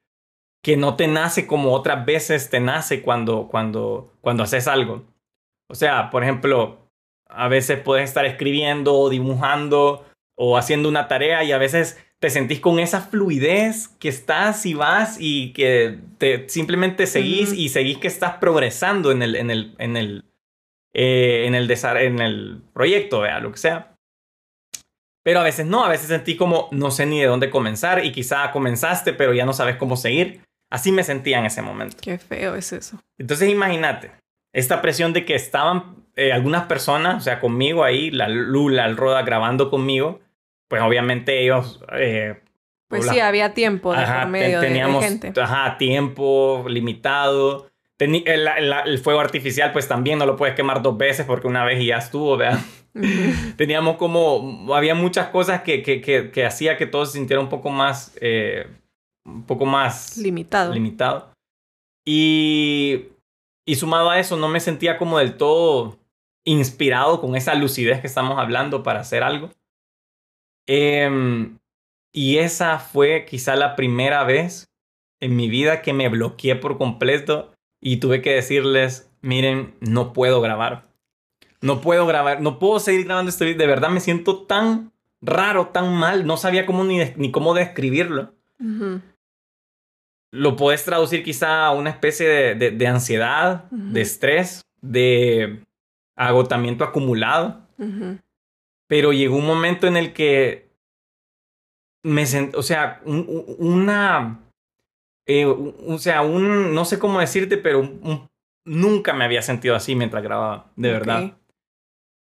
que 0.63 0.77
no 0.77 0.95
te 0.95 1.07
nace 1.07 1.47
como 1.47 1.73
otras 1.73 2.05
veces 2.05 2.49
te 2.49 2.59
nace 2.59 3.01
cuando, 3.01 3.47
cuando, 3.47 4.13
cuando 4.21 4.43
haces 4.43 4.67
algo. 4.67 5.03
O 5.69 5.75
sea, 5.75 6.09
por 6.09 6.23
ejemplo, 6.23 6.87
a 7.27 7.47
veces 7.47 7.79
puedes 7.79 8.09
estar 8.09 8.25
escribiendo 8.25 8.93
o 8.95 9.09
dibujando 9.09 10.05
o 10.35 10.57
haciendo 10.57 10.89
una 10.89 11.07
tarea 11.07 11.43
y 11.43 11.51
a 11.51 11.57
veces 11.57 11.97
te 12.21 12.29
sentís 12.29 12.59
con 12.59 12.79
esa 12.79 13.01
fluidez 13.01 13.87
que 13.99 14.07
estás 14.07 14.67
y 14.67 14.75
vas 14.75 15.17
y 15.19 15.53
que 15.53 15.97
te 16.19 16.47
simplemente 16.47 17.07
seguís 17.07 17.51
y 17.51 17.69
seguís 17.69 17.97
que 17.97 18.07
estás 18.07 18.35
progresando 18.35 19.11
en 19.11 19.23
el, 19.23 19.35
en 19.35 19.49
el, 19.49 19.73
en 19.79 19.97
el, 19.97 20.25
eh, 20.93 21.45
en 21.47 21.55
el, 21.55 21.69
en 21.71 22.19
el 22.19 22.61
proyecto, 22.73 23.21
vea, 23.21 23.39
lo 23.39 23.51
que 23.51 23.57
sea. 23.57 23.95
Pero 25.23 25.39
a 25.39 25.43
veces 25.43 25.65
no, 25.65 25.83
a 25.83 25.89
veces 25.89 26.09
sentí 26.09 26.35
como 26.35 26.69
no 26.71 26.91
sé 26.91 27.07
ni 27.07 27.19
de 27.19 27.25
dónde 27.25 27.49
comenzar 27.49 28.05
y 28.05 28.11
quizá 28.11 28.51
comenzaste 28.51 29.13
pero 29.13 29.33
ya 29.33 29.45
no 29.45 29.53
sabes 29.53 29.77
cómo 29.77 29.97
seguir. 29.97 30.41
Así 30.69 30.91
me 30.91 31.03
sentía 31.03 31.39
en 31.39 31.47
ese 31.47 31.63
momento. 31.63 31.97
Qué 32.01 32.19
feo 32.19 32.55
es 32.55 32.71
eso. 32.71 33.01
Entonces 33.17 33.49
imagínate, 33.49 34.11
esta 34.53 34.79
presión 34.83 35.11
de 35.11 35.25
que 35.25 35.33
estaban 35.33 36.05
eh, 36.15 36.31
algunas 36.31 36.65
personas, 36.65 37.17
o 37.17 37.21
sea, 37.21 37.39
conmigo 37.39 37.83
ahí, 37.83 38.11
la 38.11 38.29
Lula, 38.29 38.85
el 38.85 38.95
Roda 38.95 39.23
grabando 39.23 39.71
conmigo, 39.71 40.19
pues 40.71 40.81
obviamente 40.81 41.43
ellos... 41.43 41.81
Eh, 41.91 42.41
pues 42.87 43.05
sí, 43.05 43.19
había 43.19 43.53
tiempo 43.53 43.93
de 43.93 44.25
medio 44.25 44.61
teníamos, 44.61 45.01
de, 45.01 45.09
gente. 45.09 45.41
Ajá, 45.41 45.77
tiempo 45.77 46.63
limitado. 46.69 47.69
el, 47.99 48.99
fuego 48.99 49.19
artificial, 49.19 49.73
pues 49.73 49.89
también 49.89 50.17
no 50.17 50.25
lo 50.25 50.37
puedes 50.37 50.55
quemar 50.55 50.81
dos 50.81 50.97
veces 50.97 51.25
porque 51.25 51.47
una 51.47 51.65
vez 51.65 51.81
y 51.81 51.87
ya 51.87 51.97
estuvo, 51.97 52.37
¿verdad? 52.37 52.61
Teníamos 53.57 53.97
como, 53.97 54.73
había 54.73 54.95
muchas 54.95 55.27
cosas 55.27 55.61
que, 55.61 55.83
que, 55.83 55.99
que, 56.31 56.45
hacía 56.45 56.77
que 56.77 56.85
todo 56.85 57.05
se 57.05 57.17
sintiera 57.17 57.41
un 57.41 57.49
poco 57.49 57.69
más, 57.69 58.15
eh, 58.21 58.65
un 59.25 59.45
poco 59.45 59.65
más 59.65 60.15
limitado. 60.15 60.73
limitado. 60.73 61.33
Y, 62.05 63.07
y 63.65 63.75
sumado 63.75 64.09
a 64.09 64.19
eso, 64.19 64.37
no 64.37 64.47
me 64.47 64.61
sentía 64.61 64.97
como 64.97 65.17
del 65.17 65.35
todo 65.35 65.99
inspirado 66.45 67.19
con 67.19 67.35
esa 67.35 67.55
lucidez 67.55 67.99
que 67.99 68.07
estamos 68.07 68.39
hablando 68.39 68.83
para 68.83 69.01
hacer 69.01 69.21
algo. 69.21 69.49
Em, 70.67 71.57
y 72.13 72.37
esa 72.37 72.79
fue 72.79 73.25
quizá 73.25 73.55
la 73.55 73.75
primera 73.75 74.23
vez 74.23 74.69
en 75.19 75.35
mi 75.35 75.49
vida 75.49 75.81
que 75.81 75.93
me 75.93 76.09
bloqueé 76.09 76.55
por 76.55 76.77
completo 76.77 77.53
y 77.79 77.97
tuve 77.97 78.21
que 78.21 78.33
decirles, 78.33 79.11
miren, 79.21 79.75
no 79.79 80.13
puedo 80.13 80.41
grabar. 80.41 80.89
No 81.61 81.79
puedo 81.81 82.07
grabar, 82.07 82.41
no 82.41 82.59
puedo 82.59 82.79
seguir 82.79 83.05
grabando 83.05 83.29
este 83.29 83.45
video. 83.45 83.59
De 83.59 83.67
verdad 83.67 83.89
me 83.89 83.99
siento 83.99 84.43
tan 84.43 84.91
raro, 85.21 85.67
tan 85.67 85.95
mal. 85.95 86.25
No 86.25 86.37
sabía 86.37 86.65
cómo 86.65 86.83
ni, 86.83 86.99
ni 87.15 87.31
cómo 87.31 87.53
describirlo. 87.53 88.33
Lo 90.31 90.55
puedes 90.55 90.83
traducir 90.85 91.23
quizá 91.23 91.65
a 91.65 91.71
una 91.71 91.91
especie 91.91 92.27
de, 92.55 92.71
de, 92.71 92.87
ansiedad, 92.87 93.65
de 93.69 94.01
estrés, 94.01 94.61
de 94.81 95.63
agotamiento 96.15 96.83
acumulado. 96.83 97.67
Pero 98.91 99.13
llegó 99.13 99.37
un 99.37 99.45
momento 99.45 99.87
en 99.87 99.95
el 99.95 100.11
que 100.11 100.69
me 102.03 102.25
sentí, 102.25 102.57
o 102.57 102.61
sea, 102.61 103.01
una, 103.05 104.41
eh, 105.25 105.45
o 105.45 105.97
sea, 105.97 106.23
un, 106.23 106.75
no 106.75 106.83
sé 106.83 106.99
cómo 106.99 107.21
decirte, 107.21 107.55
pero 107.55 107.89
nunca 108.65 109.13
me 109.13 109.23
había 109.23 109.41
sentido 109.43 109.77
así 109.77 109.95
mientras 109.95 110.21
grababa, 110.21 110.73
de 110.75 110.91
verdad. 110.91 111.37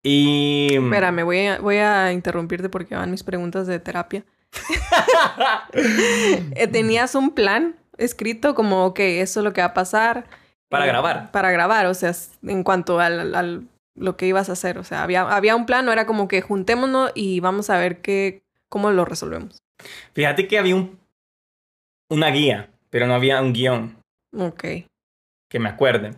Y... 0.03 0.75
Espérame, 0.75 1.24
voy 1.24 1.45
a, 1.45 1.59
voy 1.62 1.77
a 1.77 2.12
interrumpirte 2.12 2.67
porque 2.67 2.95
van 2.95 3.12
mis 3.12 3.24
preguntas 3.24 3.65
de 3.65 3.79
terapia. 3.79 4.25
Eh, 5.71 6.67
¿Tenías 6.67 7.15
un 7.15 7.31
plan 7.31 7.77
escrito 7.97 8.55
como, 8.55 8.88
ok, 8.88 9.00
eso 9.00 9.39
es 9.39 9.43
lo 9.45 9.53
que 9.53 9.62
va 9.62 9.67
a 9.67 9.74
pasar? 9.74 10.25
Para 10.67 10.83
eh, 10.83 10.89
grabar. 10.89 11.31
Para 11.31 11.50
grabar, 11.51 11.86
o 11.86 11.93
sea, 11.93 12.12
en 12.43 12.63
cuanto 12.63 13.00
al, 13.00 13.36
al, 13.36 13.69
lo 13.97 14.17
que 14.17 14.27
ibas 14.27 14.49
a 14.49 14.53
hacer. 14.53 14.77
O 14.77 14.83
sea, 14.83 15.03
había, 15.03 15.21
había 15.21 15.55
un 15.55 15.65
plan, 15.65 15.85
no 15.85 15.91
era 15.91 16.05
como 16.05 16.27
que 16.27 16.41
juntémonos 16.41 17.11
y 17.15 17.39
vamos 17.39 17.69
a 17.69 17.77
ver 17.77 18.01
qué, 18.01 18.43
cómo 18.69 18.91
lo 18.91 19.05
resolvemos. 19.05 19.57
Fíjate 20.13 20.47
que 20.47 20.57
había 20.57 20.75
un, 20.75 20.99
una 22.09 22.29
guía, 22.29 22.69
pero 22.89 23.07
no 23.07 23.13
había 23.13 23.41
un 23.41 23.53
guion. 23.53 23.97
Ok. 24.35 24.63
Que 25.49 25.59
me 25.59 25.69
acuerde. 25.69 26.15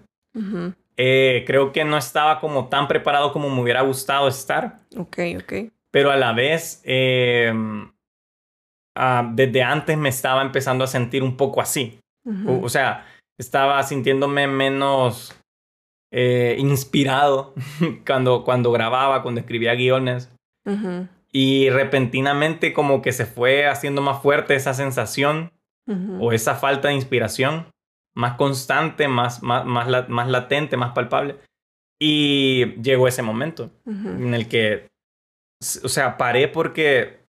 Eh, 0.98 1.44
creo 1.46 1.72
que 1.72 1.84
no 1.84 1.98
estaba 1.98 2.40
como 2.40 2.70
tan 2.70 2.88
preparado 2.88 3.32
como 3.32 3.50
me 3.50 3.62
hubiera 3.62 3.82
gustado 3.82 4.28
estar. 4.28 4.78
Ok, 4.98 5.20
ok. 5.38 5.54
Pero 5.92 6.12
a 6.12 6.18
la 6.18 6.34
vez, 6.34 6.82
eh, 6.86 7.54
ah, 8.96 9.30
desde 9.34 9.64
antes 9.64 9.98
me 9.98 10.10
estaba 10.10 10.42
empezando 10.42 10.84
a 10.84 10.88
sentir 10.88 11.24
un 11.24 11.38
poco 11.38 11.62
así. 11.62 12.00
o, 12.46 12.70
sea, 12.70 13.06
estaba 13.38 13.82
sintiéndome 13.84 14.48
menos 14.48 15.39
eh, 16.12 16.56
inspirado 16.58 17.54
cuando, 18.06 18.44
cuando 18.44 18.72
grababa, 18.72 19.22
cuando 19.22 19.42
escribía 19.42 19.76
guiones. 19.76 20.32
Y 21.32 21.70
repentinamente 21.72 22.74
como 22.74 23.02
que 23.02 23.12
se 23.12 23.26
fue 23.26 23.68
haciendo 23.68 24.02
más 24.02 24.22
fuerte 24.22 24.54
esa 24.54 24.74
sensación 24.76 25.52
o 26.20 26.32
esa 26.32 26.54
falta 26.54 26.90
de 26.90 26.94
inspiración, 26.94 27.66
más 28.14 28.36
constante, 28.36 29.08
más, 29.08 29.42
más, 29.42 29.66
más, 29.66 30.08
más 30.08 30.28
latente, 30.30 30.78
más 30.78 30.94
palpable. 30.94 31.38
Y 32.00 32.80
llegó 32.82 33.08
ese 33.08 33.24
momento 33.24 33.72
en 33.88 34.36
el 34.36 34.48
que, 34.48 34.88
o 35.84 35.90
sea, 35.90 36.18
paré 36.18 36.48
porque 36.48 37.26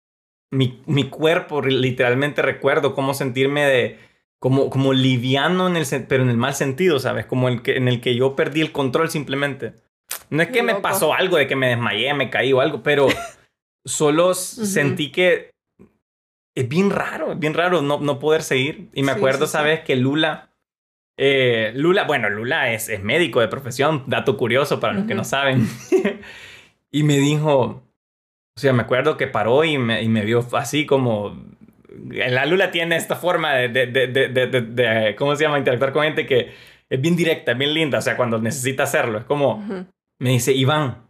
mi, 0.53 0.83
mi 0.87 1.09
cuerpo 1.09 1.63
literalmente 1.63 2.43
recuerdo 2.43 2.95
cómo 2.95 3.15
sentirme 3.15 3.65
de, 3.65 3.99
como, 4.41 4.71
como 4.71 4.93
liviano, 4.93 5.69
en 5.69 5.77
el, 5.77 5.87
pero 6.09 6.25
en 6.25 6.31
el 6.31 6.37
mal 6.37 6.55
sentido, 6.55 6.99
¿sabes? 6.99 7.27
Como 7.27 7.49
el 7.49 7.63
que, 7.63 7.77
en 7.77 7.87
el 7.87 8.01
que 8.01 8.17
yo 8.17 8.35
perdí 8.35 8.61
el 8.61 8.73
control 8.73 9.11
simplemente. 9.11 9.75
No 10.29 10.43
es 10.43 10.49
que 10.49 10.65
me 10.65 10.75
pasó 10.75 11.15
algo 11.15 11.37
de 11.37 11.47
que 11.47 11.55
me 11.55 11.69
desmayé, 11.69 12.13
me 12.15 12.31
caí 12.31 12.53
o 12.53 12.61
algo, 12.61 12.83
pero 12.83 13.07
Solo 13.85 14.35
sentí 14.35 15.11
que 15.11 15.51
es 16.55 16.69
bien 16.69 16.91
raro, 16.91 17.33
es 17.33 17.39
bien 17.39 17.55
raro 17.55 17.81
no, 17.81 17.99
no 17.99 18.19
poder 18.19 18.43
seguir. 18.43 18.91
Y 18.93 19.03
me 19.03 19.13
acuerdo, 19.13 19.47
¿sabes? 19.47 19.81
Que 19.81 19.97
Lula, 19.97 20.51
eh, 21.17 21.73
Lula, 21.75 22.05
bueno, 22.05 22.29
Lula 22.29 22.73
es, 22.73 22.91
es, 22.91 23.03
médico 23.03 23.41
de 23.41 23.49
profesión, 23.49 24.05
dato 24.07 24.37
curioso 24.37 24.81
para 24.81 24.93
los 24.93 25.07
que 25.07 25.15
no 25.15 25.25
saben. 25.25 25.67
y 26.91 27.05
me 27.05 27.17
dijo, 27.19 27.61
o 27.61 28.61
sea, 28.61 28.75
me 28.75 28.83
acuerdo 28.83 29.17
que 29.17 29.27
paró 29.27 29.65
y 29.65 29.79
me, 29.79 30.03
y 30.03 30.09
me 30.09 30.25
vio 30.25 30.47
así 30.53 30.85
como... 30.85 31.43
La 32.09 32.47
Lula 32.47 32.71
tiene 32.71 32.97
esta 32.97 33.17
forma 33.17 33.55
de, 33.55 33.69
de, 33.69 33.87
de, 33.87 34.09
de, 34.09 35.17
¿cómo 35.17 35.37
se 35.37 35.45
llama? 35.45 35.59
Interactuar 35.59 35.93
con 35.93 36.05
gente 36.05 36.27
que 36.27 36.53
es 36.89 37.01
bien 37.01 37.17
directa, 37.17 37.55
bien 37.55 37.75
linda, 37.75 37.99
o 37.99 38.03
sea, 38.03 38.17
cuando 38.17 38.39
necesita 38.39 38.85
hacerlo. 38.85 39.19
Es 39.19 39.25
como, 39.25 39.65
me 40.19 40.31
dice, 40.31 40.53
Iván, 40.53 41.07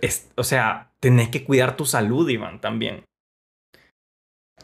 es, 0.00 0.30
o 0.36 0.44
sea, 0.44 0.92
tenés 1.00 1.28
que 1.28 1.44
cuidar 1.44 1.76
tu 1.76 1.86
salud, 1.86 2.28
Iván, 2.28 2.60
también. 2.60 3.04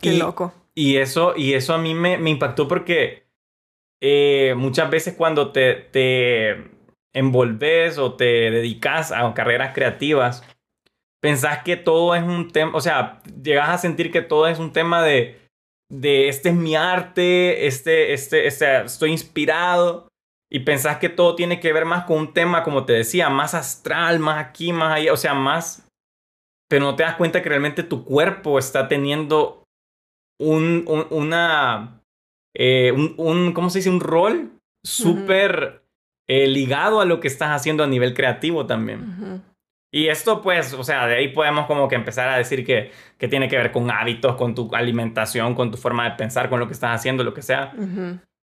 Qué 0.01 0.15
loco. 0.15 0.53
Y 0.75 0.97
eso, 0.97 1.35
y 1.37 1.55
eso 1.55 1.75
a 1.75 1.79
mí 1.79 1.95
me, 1.95 2.19
me 2.19 2.31
impactó 2.31 2.69
porque 2.69 3.27
eh, 4.01 4.55
muchas 4.57 4.91
veces 4.91 5.15
cuando 5.15 5.51
te, 5.51 5.75
te 5.75 6.71
envolves 7.13 7.99
o 7.99 8.15
te 8.15 8.51
dedicas 8.51 9.11
a 9.11 9.33
carreras 9.35 9.75
creativas, 9.75 10.45
pensás 11.21 11.63
que 11.63 11.77
todo 11.77 12.15
es 12.15 12.23
un 12.23 12.51
tema, 12.51 12.77
o 12.77 12.81
sea, 12.81 13.23
llegas 13.43 13.69
a 13.69 13.79
sentir 13.79 14.11
que 14.11 14.23
todo 14.23 14.47
es 14.47 14.59
un 14.59 14.73
tema 14.73 15.03
de, 15.03 15.41
de 15.91 16.29
este 16.29 16.51
es 16.51 16.55
mi 16.55 16.77
arte, 16.77 17.67
este, 17.67 18.13
este, 18.13 18.47
este, 18.47 18.85
estoy 18.85 19.11
inspirado 19.11 20.09
y 20.51 20.61
pensás 20.61 20.99
que 20.99 21.09
todo 21.09 21.35
tiene 21.35 21.61
que 21.61 21.73
ver 21.73 21.85
más 21.85 22.05
con 22.05 22.19
un 22.19 22.33
tema, 22.33 22.63
como 22.63 22.85
te 22.85 22.93
decía, 22.93 23.29
más 23.29 23.55
astral, 23.55 24.19
más 24.19 24.39
aquí, 24.39 24.73
más 24.73 24.95
allá, 24.95 25.13
o 25.13 25.17
sea, 25.17 25.35
más 25.35 25.89
pero 26.69 26.85
no 26.85 26.97
te 26.97 27.03
das 27.03 27.17
cuenta 27.17 27.43
que 27.43 27.49
realmente 27.49 27.83
tu 27.83 28.05
cuerpo 28.05 28.59
está 28.59 28.89
teniendo 28.89 29.65
un, 30.39 30.85
una, 31.11 32.03
eh, 32.55 32.93
un, 32.93 33.15
un, 33.17 33.53
¿cómo 33.53 33.71
se 33.71 33.79
dice? 33.79 33.91
Un 33.91 34.01
rol 34.01 34.53
súper 34.85 35.83
eh, 36.29 36.47
ligado 36.47 37.01
a 37.01 37.07
lo 37.07 37.21
que 37.21 37.29
estás 37.29 37.51
haciendo 37.51 37.83
a 37.83 37.89
nivel 37.89 38.15
creativo 38.15 38.67
también. 38.67 39.43
Y 39.91 40.09
esto, 40.09 40.43
pues, 40.43 40.75
o 40.75 40.85
sea, 40.85 41.07
de 41.07 41.17
ahí 41.17 41.29
podemos 41.29 41.67
como 41.67 41.89
que 41.89 41.95
empezar 41.95 42.29
a 42.29 42.37
decir 42.37 42.65
que, 42.65 42.93
que 43.17 43.29
tiene 43.29 43.49
que 43.49 43.57
ver 43.57 43.73
con 43.73 43.91
hábitos, 43.91 44.37
con 44.37 44.55
tu 44.55 44.75
alimentación, 44.75 45.55
con 45.55 45.71
tu 45.71 45.79
forma 45.79 46.05
de 46.05 46.17
pensar, 46.17 46.51
con 46.51 46.61
lo 46.61 46.67
que 46.67 46.75
estás 46.75 46.95
haciendo, 46.95 47.25
lo 47.25 47.33
que 47.33 47.43
sea. 47.43 47.73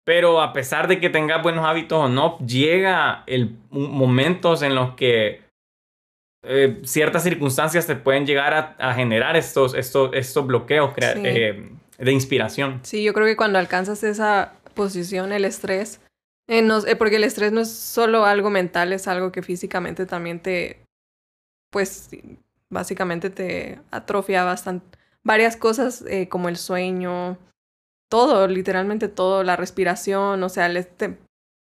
Pero 0.06 0.42
a 0.42 0.54
pesar 0.54 0.88
de 0.88 1.00
que 1.00 1.10
tengas 1.10 1.42
buenos 1.42 1.66
hábitos 1.66 1.98
o 1.98 2.08
no, 2.10 2.38
llega 2.40 3.24
el 3.26 3.56
momentos 3.72 4.62
en 4.62 4.76
los 4.76 4.94
que 4.96 5.42
eh, 6.46 6.82
ciertas 6.84 7.24
circunstancias 7.24 7.88
te 7.88 7.96
pueden 7.96 8.26
llegar 8.26 8.76
a, 8.78 8.94
generar 8.94 9.38
estos, 9.38 9.74
estos, 9.74 10.12
estos 10.14 10.46
bloqueos 10.46 10.94
eh, 10.98 11.72
de 11.98 12.12
inspiración. 12.12 12.82
Sí, 12.84 13.02
yo 13.02 13.14
creo 13.14 13.26
que 13.26 13.38
cuando 13.38 13.60
alcanzas 13.60 14.04
esa 14.04 14.54
posición, 14.74 15.32
el 15.32 15.46
estrés, 15.46 16.02
eh, 16.50 16.96
porque 16.98 17.16
el 17.16 17.24
estrés 17.24 17.54
no 17.54 17.62
es 17.62 17.72
solo 17.72 18.26
algo 18.26 18.50
mental, 18.50 18.92
es 18.92 19.08
algo 19.08 19.32
que 19.32 19.42
físicamente 19.42 20.06
también 20.06 20.42
te, 20.42 20.84
pues, 21.74 22.08
básicamente 22.70 23.30
te 23.30 23.82
atrofia 23.92 24.46
bastante. 24.46 24.98
Varias 25.24 25.58
cosas 25.58 26.06
como 26.30 26.48
el 26.48 26.56
sueño, 26.56 27.38
todo, 28.14 28.48
literalmente 28.48 29.08
todo, 29.08 29.44
la 29.44 29.56
respiración, 29.56 30.44
o 30.44 30.48
sea, 30.50 30.70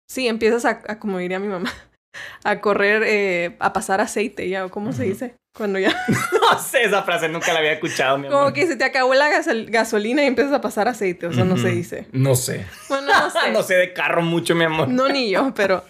sí, 0.10 0.28
empiezas 0.28 0.66
a, 0.66 1.00
como 1.00 1.18
diría 1.18 1.40
mi 1.40 1.48
mamá, 1.48 1.72
a 2.44 2.60
correr, 2.60 3.02
eh, 3.06 3.56
a 3.60 3.72
pasar 3.72 4.02
aceite, 4.02 4.50
¿ya? 4.50 4.68
¿Cómo 4.68 4.92
se 4.92 5.06
dice? 5.06 5.36
Cuando 5.56 5.80
ya... 5.80 5.96
no 6.08 6.60
sé, 6.60 6.84
esa 6.84 7.04
frase 7.04 7.30
nunca 7.30 7.54
la 7.54 7.60
había 7.60 7.72
escuchado, 7.72 8.18
mi 8.18 8.28
Como 8.28 8.52
que 8.52 8.68
se 8.68 8.76
te 8.76 8.84
acabó 8.84 9.14
la 9.14 9.30
gasolina 9.70 10.24
y 10.24 10.28
empiezas 10.28 10.52
a 10.52 10.60
pasar 10.60 10.90
aceite, 10.90 11.28
o 11.28 11.32
sea, 11.32 11.46
no 11.46 11.56
se 11.56 11.70
dice. 11.70 12.08
No 12.12 12.36
sé. 12.36 12.66
Bueno, 12.90 13.08
no 13.08 13.30
sé. 13.42 13.52
no 13.52 13.64
sé 13.64 13.76
de 13.76 13.94
carro 13.94 14.22
mucho, 14.22 14.54
mi 14.54 14.66
amor. 14.66 14.90
No, 14.90 15.08
ni 15.08 15.30
yo, 15.30 15.54
pero... 15.56 15.86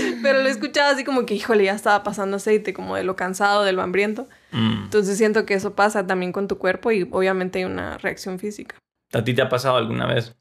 pero 0.22 0.40
lo 0.40 0.48
he 0.48 0.50
escuchado 0.50 0.92
así 0.92 1.04
como 1.04 1.26
que, 1.26 1.34
híjole, 1.34 1.64
ya 1.64 1.74
estaba 1.74 2.02
pasando 2.02 2.36
aceite, 2.36 2.72
como 2.72 2.96
de 2.96 3.04
lo 3.04 3.16
cansado, 3.16 3.64
del 3.64 3.78
hambriento. 3.80 4.28
Mm. 4.52 4.84
Entonces 4.84 5.18
siento 5.18 5.46
que 5.46 5.54
eso 5.54 5.74
pasa 5.74 6.06
también 6.06 6.32
con 6.32 6.48
tu 6.48 6.58
cuerpo 6.58 6.90
y 6.92 7.08
obviamente 7.10 7.58
hay 7.60 7.64
una 7.64 7.98
reacción 7.98 8.38
física. 8.38 8.76
¿A 9.12 9.24
ti 9.24 9.34
te 9.34 9.42
ha 9.42 9.48
pasado 9.48 9.76
alguna 9.76 10.06
vez? 10.06 10.36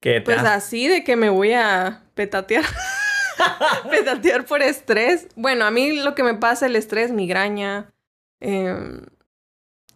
Que 0.00 0.20
pues 0.20 0.38
así 0.38 0.86
de 0.88 1.02
que 1.02 1.16
me 1.16 1.28
voy 1.28 1.52
a 1.52 2.02
petatear. 2.14 2.64
Petatear 3.90 4.44
por 4.46 4.62
estrés. 4.62 5.28
Bueno, 5.36 5.64
a 5.64 5.70
mí 5.70 6.00
lo 6.00 6.14
que 6.14 6.22
me 6.22 6.34
pasa 6.34 6.66
el 6.66 6.76
estrés, 6.76 7.12
migraña. 7.12 7.92
Em, 8.40 9.02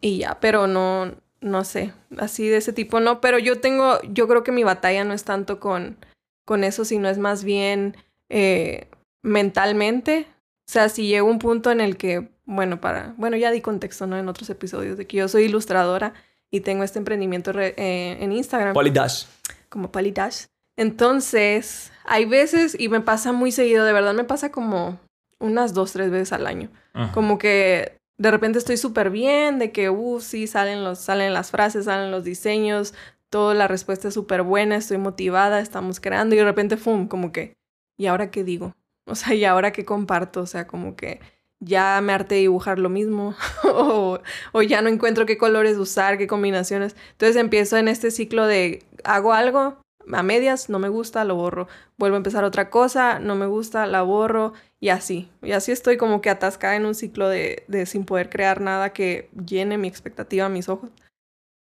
y 0.01 0.19
ya, 0.19 0.39
pero 0.41 0.67
no, 0.67 1.13
no 1.41 1.65
sé, 1.65 1.93
así 2.19 2.49
de 2.49 2.59
ese 2.59 2.73
tipo 2.73 3.01
no. 3.01 3.21
Pero 3.21 3.39
yo 3.39 3.61
tengo, 3.61 4.01
yo 4.03 4.29
creo 4.29 4.43
que 4.43 4.53
mi 4.53 4.65
batalla 4.65 5.05
no 5.05 5.15
es 5.15 5.25
tanto 5.25 5.61
con, 5.61 5.97
con 6.45 6.65
eso, 6.65 6.85
sino 6.85 7.09
es 7.09 7.19
más 7.19 7.45
bien 7.45 7.97
eh, 8.33 8.89
mentalmente. 9.23 10.27
O 10.67 10.73
sea, 10.73 10.89
si 10.89 11.07
llega 11.07 11.23
un 11.23 11.39
punto 11.39 11.71
en 11.71 11.81
el 11.81 11.97
que, 11.97 12.31
bueno, 12.45 12.81
para, 12.81 13.15
bueno, 13.19 13.37
ya 13.37 13.51
di 13.51 13.61
contexto, 13.61 14.07
¿no? 14.07 14.19
En 14.19 14.29
otros 14.29 14.49
episodios 14.51 14.97
de 14.97 15.07
que 15.07 15.19
yo 15.19 15.29
soy 15.29 15.45
ilustradora 15.45 16.15
y 16.51 16.61
tengo 16.61 16.83
este 16.83 16.99
emprendimiento 16.99 17.53
eh, 17.55 18.17
en 18.21 18.33
Instagram. 18.33 18.75
Polidash. 18.75 19.27
Como 19.69 19.93
Polidash. 19.93 20.47
Entonces, 20.77 21.93
hay 22.05 22.25
veces, 22.25 22.75
y 22.79 22.89
me 22.89 23.01
pasa 23.01 23.33
muy 23.33 23.53
seguido, 23.53 23.85
de 23.85 23.93
verdad 23.93 24.15
me 24.15 24.25
pasa 24.25 24.51
como 24.51 24.99
unas 25.39 25.75
dos, 25.75 25.93
tres 25.93 26.11
veces 26.11 26.33
al 26.33 26.47
año. 26.47 26.71
Como 27.13 27.39
que 27.39 27.97
de 28.19 28.31
repente 28.31 28.59
estoy 28.59 28.77
súper 28.77 29.11
bien, 29.11 29.59
de 29.59 29.73
que, 29.73 29.91
uh, 29.91 30.21
sí, 30.21 30.47
salen, 30.47 30.85
los, 30.85 30.99
salen 30.99 31.35
las 31.35 31.51
frases, 31.51 31.87
salen 31.87 32.11
los 32.11 32.25
diseños, 32.25 32.95
toda 33.31 33.55
la 33.55 33.67
respuesta 33.67 34.09
es 34.09 34.15
súper 34.15 34.43
buena, 34.43 34.77
estoy 34.77 34.99
motivada, 34.99 35.61
estamos 35.61 36.01
creando 36.01 36.35
y 36.35 36.39
de 36.39 36.45
repente, 36.45 36.77
¡fum! 36.77 37.09
Como 37.09 37.33
que, 37.33 37.55
¿y 38.03 38.07
ahora 38.09 38.31
qué 38.31 38.45
digo? 38.45 38.75
O 39.05 39.17
sea, 39.17 39.35
¿y 39.35 39.45
ahora 39.45 39.73
qué 39.73 39.85
comparto? 39.85 40.43
O 40.43 40.47
sea, 40.47 40.69
como 40.69 40.95
que 40.95 41.21
ya 41.59 42.01
me 42.03 42.13
harté 42.13 42.37
dibujar 42.37 42.79
lo 42.79 42.89
mismo 42.89 43.35
o, 43.65 44.21
o, 44.53 44.63
ya 44.63 44.81
no 44.81 44.89
encuentro 44.89 45.27
qué 45.27 45.37
colores 45.37 45.77
usar, 45.77 46.19
qué 46.19 46.29
combinaciones. 46.29 46.95
Entonces 47.13 47.37
empiezo 47.37 47.77
en 47.77 47.89
este 47.89 48.13
ciclo 48.13 48.47
de 48.47 48.85
hago 49.03 49.33
algo 49.33 49.77
a 50.13 50.23
medias, 50.23 50.69
no 50.69 50.79
me 50.79 50.89
gusta, 50.89 51.25
lo 51.25 51.35
borro. 51.35 51.67
Vuelvo 51.99 52.15
a 52.17 52.19
empezar 52.19 52.45
otra 52.45 52.71
cosa, 52.71 53.19
no 53.19 53.35
me 53.35 53.47
gusta, 53.47 53.87
la 53.87 54.03
borro 54.03 54.53
y 54.79 54.91
así. 54.91 55.31
Y 55.43 55.53
así 55.53 55.73
estoy 55.73 55.97
como 55.97 56.21
que 56.21 56.31
atascada 56.31 56.77
en 56.77 56.87
un 56.87 56.95
ciclo 56.95 57.29
de, 57.29 57.65
de 57.67 57.87
sin 57.87 58.05
poder 58.05 58.31
crear 58.31 58.61
nada 58.61 58.93
que 58.93 59.31
llene 59.47 59.79
mi 59.79 59.89
expectativa 59.89 60.47
a 60.47 60.49
mis 60.49 60.69
ojos. 60.69 60.91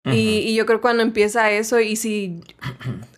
Y, 0.04 0.38
y, 0.38 0.54
yo 0.54 0.64
creo 0.64 0.80
cuando 0.80 1.02
empieza 1.02 1.50
eso 1.50 1.78
y 1.78 1.94
si, 1.96 2.40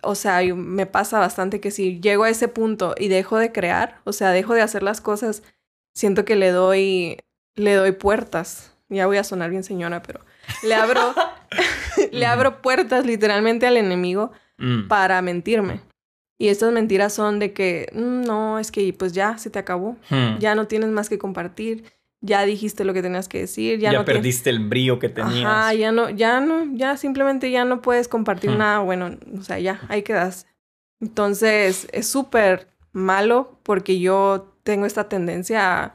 o 0.02 0.14
sea, 0.16 0.42
me 0.54 0.86
pasa 0.86 1.20
bastante 1.20 1.60
que 1.60 1.70
si 1.70 2.00
llego 2.00 2.24
a 2.24 2.30
ese 2.30 2.48
punto 2.48 2.94
y 2.98 3.08
dejo 3.08 3.38
de 3.38 3.52
crear, 3.52 4.00
o 4.04 4.12
sea, 4.12 4.30
dejo 4.30 4.54
de 4.54 4.62
hacer 4.62 4.82
las 4.82 5.00
cosas 5.00 5.42
siento 5.94 6.24
que 6.24 6.36
le 6.36 6.50
doy, 6.50 7.18
le 7.54 7.74
doy 7.74 7.92
puertas. 7.92 8.74
Ya 8.88 9.06
voy 9.06 9.16
a 9.16 9.24
sonar 9.24 9.50
bien 9.50 9.64
señora, 9.64 10.02
pero 10.02 10.20
le 10.62 10.74
abro, 10.74 11.14
le 12.12 12.26
abro 12.26 12.60
puertas 12.60 13.06
literalmente 13.06 13.66
al 13.66 13.76
enemigo 13.76 14.32
mm. 14.58 14.88
para 14.88 15.22
mentirme. 15.22 15.80
Y 16.38 16.48
estas 16.48 16.72
mentiras 16.72 17.14
son 17.14 17.38
de 17.38 17.52
que, 17.52 17.88
mm, 17.94 18.22
no, 18.22 18.58
es 18.58 18.70
que 18.70 18.92
pues 18.92 19.12
ya 19.12 19.38
se 19.38 19.48
te 19.48 19.60
acabó, 19.60 19.96
hmm. 20.10 20.38
ya 20.40 20.56
no 20.56 20.66
tienes 20.66 20.90
más 20.90 21.08
que 21.08 21.16
compartir, 21.16 21.84
ya 22.22 22.46
dijiste 22.46 22.84
lo 22.84 22.94
que 22.94 23.02
tenías 23.02 23.28
que 23.28 23.40
decir, 23.40 23.80
ya, 23.80 23.92
no 23.92 24.04
perdiste 24.04 24.48
el 24.48 24.60
brillo 24.60 24.98
que 24.98 25.08
tenías. 25.08 25.44
Ajá, 25.44 25.74
ya 25.74 25.92
no, 25.92 26.08
ya 26.08 26.40
no, 26.40 26.64
ya 26.74 26.96
simplemente 26.96 27.50
ya 27.50 27.64
no 27.64 27.82
puedes 27.82 28.08
compartir 28.08 28.52
hmm. 28.52 28.58
nada, 28.58 28.78
bueno, 28.78 29.18
o 29.36 29.42
sea, 29.42 29.58
ya, 29.58 29.80
ahí 29.88 30.02
quedas. 30.02 30.46
Entonces, 31.00 31.88
es 31.92 32.06
súper 32.06 32.68
malo 32.92 33.58
porque 33.64 33.98
yo 33.98 34.56
tengo 34.62 34.86
esta 34.86 35.08
tendencia 35.08 35.94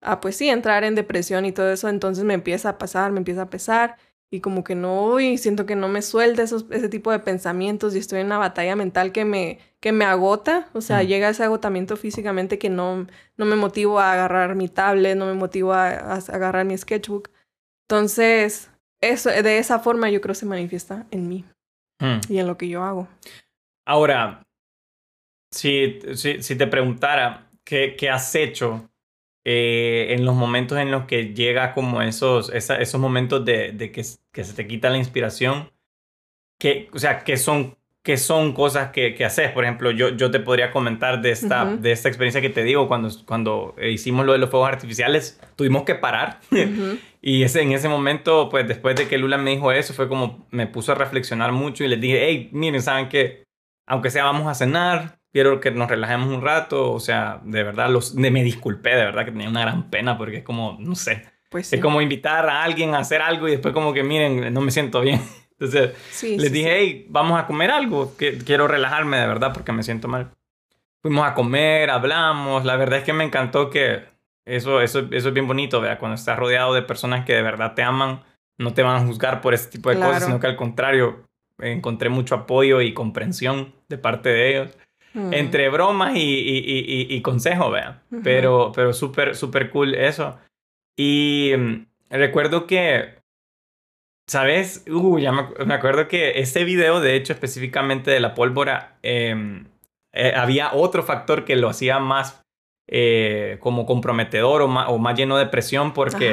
a, 0.00 0.20
pues 0.20 0.36
sí, 0.36 0.48
entrar 0.48 0.84
en 0.84 0.94
depresión 0.94 1.44
y 1.44 1.52
todo 1.52 1.70
eso, 1.70 1.88
entonces 1.88 2.24
me 2.24 2.34
empieza 2.34 2.70
a 2.70 2.78
pasar, 2.78 3.12
me 3.12 3.18
empieza 3.18 3.42
a 3.42 3.50
pesar 3.50 3.96
y 4.30 4.40
como 4.40 4.62
que 4.64 4.74
no, 4.74 5.20
y 5.20 5.38
siento 5.38 5.64
que 5.66 5.76
no 5.76 5.88
me 5.88 6.02
suelta 6.02 6.42
esos, 6.42 6.66
ese 6.70 6.88
tipo 6.88 7.10
de 7.10 7.18
pensamientos 7.18 7.94
y 7.94 7.98
estoy 7.98 8.20
en 8.20 8.26
una 8.26 8.38
batalla 8.38 8.76
mental 8.76 9.12
que 9.12 9.24
me, 9.24 9.58
que 9.80 9.92
me 9.92 10.04
agota, 10.04 10.68
o 10.74 10.80
sea, 10.80 11.02
llega 11.02 11.30
ese 11.30 11.44
agotamiento 11.44 11.96
físicamente 11.96 12.58
que 12.58 12.68
no, 12.68 13.06
no 13.36 13.44
me 13.46 13.56
motivo 13.56 14.00
a 14.00 14.12
agarrar 14.12 14.54
mi 14.54 14.68
tablet, 14.68 15.16
no 15.16 15.26
me 15.26 15.34
motivo 15.34 15.72
a, 15.72 15.88
agarrar 15.88 16.64
mi 16.66 16.76
sketchbook. 16.76 17.30
Entonces, 17.88 18.70
eso, 19.00 19.30
de 19.30 19.58
esa 19.58 19.78
forma 19.78 20.10
yo 20.10 20.20
creo 20.20 20.34
se 20.34 20.46
manifiesta 20.46 21.06
en 21.10 21.28
mí 21.28 21.44
hmm. 22.00 22.20
y 22.28 22.38
en 22.38 22.46
lo 22.46 22.58
que 22.58 22.68
yo 22.68 22.82
hago. 22.82 23.08
Ahora, 23.86 24.42
si, 25.50 26.00
si, 26.14 26.42
si 26.42 26.56
te 26.56 26.66
preguntara, 26.66 27.48
¿Qué, 27.68 28.08
has 28.10 28.34
hecho 28.34 28.88
eh, 29.44 30.08
en 30.10 30.24
los 30.24 30.34
momentos 30.34 30.78
en 30.78 30.90
los 30.90 31.04
que 31.04 31.32
llega 31.34 31.72
como 31.74 32.02
esos, 32.02 32.50
esos 32.50 33.00
momentos 33.00 33.44
de, 33.44 33.72
de 33.72 33.92
que, 33.92 34.04
que, 34.32 34.44
se 34.44 34.54
te 34.54 34.66
quita 34.66 34.90
la 34.90 34.98
inspiración? 34.98 35.70
Que, 36.58 36.90
o 36.92 36.98
sea, 36.98 37.24
¿qué 37.24 37.36
son, 37.36 37.76
qué 38.02 38.16
son 38.16 38.52
cosas 38.52 38.90
que, 38.90 39.14
que, 39.14 39.24
haces? 39.24 39.50
Por 39.52 39.64
ejemplo, 39.64 39.90
yo, 39.90 40.10
yo 40.10 40.30
te 40.30 40.40
podría 40.40 40.70
comentar 40.70 41.22
de 41.22 41.30
esta, 41.30 41.64
de 41.64 41.92
esta 41.92 42.08
experiencia 42.08 42.40
que 42.40 42.50
te 42.50 42.62
digo, 42.64 42.88
cuando, 42.88 43.08
cuando 43.26 43.74
hicimos 43.80 44.26
lo 44.26 44.32
de 44.32 44.38
los 44.38 44.50
fuegos 44.50 44.68
artificiales, 44.68 45.40
tuvimos 45.56 45.84
que 45.84 45.94
parar. 45.94 46.40
y 47.22 47.42
ese, 47.42 47.62
en 47.62 47.72
ese 47.72 47.88
momento, 47.88 48.48
pues 48.50 48.66
después 48.66 48.96
de 48.96 49.08
que 49.08 49.18
Lula 49.18 49.38
me 49.38 49.52
dijo 49.52 49.72
eso, 49.72 49.94
fue 49.94 50.08
como 50.08 50.46
me 50.50 50.66
puso 50.66 50.92
a 50.92 50.94
reflexionar 50.96 51.52
mucho 51.52 51.84
y 51.84 51.88
les 51.88 52.00
dije, 52.00 52.26
hey, 52.26 52.50
miren, 52.52 52.82
¿saben 52.82 53.08
qué? 53.08 53.44
Aunque 53.86 54.10
sea 54.10 54.24
vamos 54.24 54.46
a 54.46 54.54
cenar, 54.54 55.17
quiero 55.32 55.60
que 55.60 55.70
nos 55.70 55.88
relajemos 55.88 56.28
un 56.28 56.42
rato, 56.42 56.92
o 56.92 57.00
sea, 57.00 57.40
de 57.44 57.62
verdad, 57.62 57.90
los, 57.90 58.14
me 58.14 58.42
disculpé, 58.42 58.90
de 58.90 59.04
verdad 59.04 59.24
que 59.24 59.32
tenía 59.32 59.48
una 59.48 59.62
gran 59.62 59.90
pena 59.90 60.16
porque 60.16 60.38
es 60.38 60.44
como, 60.44 60.76
no 60.80 60.94
sé, 60.94 61.24
pues 61.50 61.72
es 61.72 61.80
como 61.80 62.00
invitar 62.00 62.48
a 62.48 62.62
alguien 62.62 62.94
a 62.94 62.98
hacer 62.98 63.22
algo 63.22 63.48
y 63.48 63.52
después 63.52 63.72
como 63.74 63.92
que, 63.92 64.02
miren, 64.02 64.52
no 64.52 64.60
me 64.60 64.70
siento 64.70 65.00
bien. 65.00 65.20
Entonces 65.60 65.96
les 66.22 66.52
dije, 66.52 66.76
hey, 66.78 67.06
vamos 67.08 67.38
a 67.38 67.46
comer 67.46 67.70
algo, 67.70 68.16
que 68.16 68.38
quiero 68.38 68.68
relajarme 68.68 69.18
de 69.18 69.26
verdad 69.26 69.52
porque 69.52 69.72
me 69.72 69.82
siento 69.82 70.06
mal. 70.06 70.30
Fuimos 71.02 71.26
a 71.26 71.34
comer, 71.34 71.90
hablamos, 71.90 72.64
la 72.64 72.76
verdad 72.76 73.00
es 73.00 73.04
que 73.04 73.12
me 73.12 73.24
encantó 73.24 73.70
que 73.70 74.04
eso, 74.44 74.80
eso, 74.80 75.08
eso 75.10 75.28
es 75.28 75.34
bien 75.34 75.46
bonito, 75.46 75.80
vea, 75.80 75.98
cuando 75.98 76.14
estás 76.14 76.38
rodeado 76.38 76.74
de 76.74 76.82
personas 76.82 77.24
que 77.24 77.34
de 77.34 77.42
verdad 77.42 77.74
te 77.74 77.82
aman, 77.82 78.22
no 78.56 78.72
te 78.72 78.82
van 78.82 78.96
a 78.96 79.06
juzgar 79.06 79.40
por 79.40 79.52
ese 79.52 79.68
tipo 79.68 79.90
de 79.90 79.96
cosas, 79.96 80.24
sino 80.24 80.40
que 80.40 80.46
al 80.46 80.56
contrario, 80.56 81.24
encontré 81.58 82.08
mucho 82.08 82.34
apoyo 82.34 82.80
y 82.80 82.94
comprensión 82.94 83.74
de 83.88 83.98
parte 83.98 84.28
de 84.28 84.50
ellos. 84.50 84.78
Mm. 85.18 85.34
Entre 85.34 85.68
bromas 85.68 86.14
y, 86.14 86.20
y, 86.20 87.06
y, 87.10 87.22
consejo, 87.22 87.72
vea. 87.72 88.02
Pero, 88.22 88.70
pero 88.72 88.92
súper, 88.92 89.34
súper 89.34 89.68
cool 89.70 89.96
eso. 89.96 90.38
Y 90.96 91.52
mm, 91.58 91.86
recuerdo 92.10 92.68
que, 92.68 93.16
¿sabes? 94.28 94.84
Uh, 94.88 95.18
ya 95.18 95.32
me, 95.32 95.74
acuerdo 95.74 96.06
que 96.06 96.38
este 96.38 96.62
video, 96.62 97.00
de 97.00 97.16
hecho, 97.16 97.32
específicamente 97.32 98.12
de 98.12 98.20
la 98.20 98.34
pólvora, 98.34 98.96
em, 99.02 99.66
eh, 100.12 100.34
había 100.36 100.72
otro 100.72 101.02
factor 101.02 101.44
que 101.44 101.56
lo 101.56 101.68
hacía 101.68 101.98
más 101.98 102.44
eh, 102.88 103.58
como 103.60 103.84
comprometedor 103.84 104.62
o 104.62 104.68
más, 104.68 104.88
o 104.88 104.98
más, 104.98 105.18
lleno 105.18 105.36
de 105.36 105.46
presión 105.46 105.92
porque, 105.94 106.32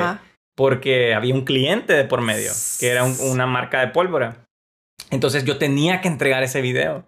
porque 0.55 1.15
había 1.15 1.33
un 1.33 1.43
cliente 1.43 1.93
de 1.93 2.05
por 2.05 2.21
medio, 2.21 2.51
que 2.79 2.89
era 2.89 3.03
una 3.03 3.47
marca 3.47 3.79
de 3.79 3.87
pólvora. 3.87 4.45
Entonces 5.09 5.43
yo 5.43 5.57
tenía 5.57 6.01
que 6.01 6.07
entregar 6.07 6.43
ese 6.43 6.61
video. 6.61 7.03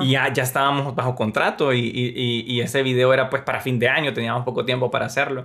Y 0.00 0.12
ya, 0.12 0.32
ya 0.32 0.42
estábamos 0.42 0.94
bajo 0.94 1.14
contrato 1.14 1.74
y, 1.74 1.80
y, 1.80 2.44
y, 2.46 2.60
ese 2.60 2.82
video 2.82 3.12
era 3.12 3.28
pues 3.28 3.42
para 3.42 3.60
fin 3.60 3.78
de 3.78 3.88
año, 3.88 4.14
teníamos 4.14 4.44
poco 4.44 4.64
tiempo 4.64 4.90
para 4.90 5.04
hacerlo, 5.04 5.44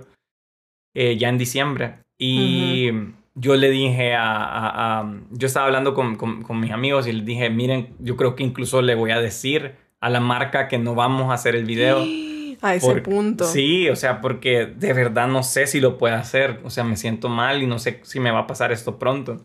eh, 0.94 1.18
ya 1.18 1.28
en 1.28 1.36
diciembre. 1.36 1.98
Y 2.16 2.90
yo 3.34 3.56
le 3.56 3.70
dije 3.70 4.14
a, 4.14 5.00
a, 5.00 5.12
Yo 5.30 5.46
estaba 5.46 5.66
hablando 5.66 5.92
con, 5.92 6.16
con, 6.16 6.42
con, 6.42 6.58
mis 6.58 6.70
amigos 6.70 7.06
y 7.06 7.12
les 7.12 7.26
dije, 7.26 7.50
miren, 7.50 7.94
yo 7.98 8.16
creo 8.16 8.34
que 8.34 8.44
incluso 8.44 8.80
le 8.80 8.94
voy 8.94 9.10
a 9.10 9.20
decir 9.20 9.74
a 10.00 10.08
la 10.08 10.20
marca 10.20 10.68
que 10.68 10.78
no 10.78 10.94
vamos 10.94 11.30
a 11.30 11.34
hacer 11.34 11.54
el 11.54 11.64
video. 11.64 12.04
A 12.62 12.76
ese 12.76 12.94
punto. 13.02 13.44
Sí, 13.44 13.90
o 13.90 13.96
sea, 13.96 14.22
porque 14.22 14.64
de 14.64 14.94
verdad 14.94 15.28
no 15.28 15.42
sé 15.42 15.66
si 15.66 15.80
lo 15.80 15.98
puede 15.98 16.14
hacer. 16.14 16.60
O 16.64 16.70
sea, 16.70 16.82
me 16.82 16.96
siento 16.96 17.28
mal 17.28 17.62
y 17.62 17.66
no 17.66 17.78
sé 17.78 18.00
si 18.04 18.20
me 18.20 18.30
va 18.30 18.38
a 18.38 18.46
pasar 18.46 18.72
esto 18.72 18.98
pronto. 18.98 19.44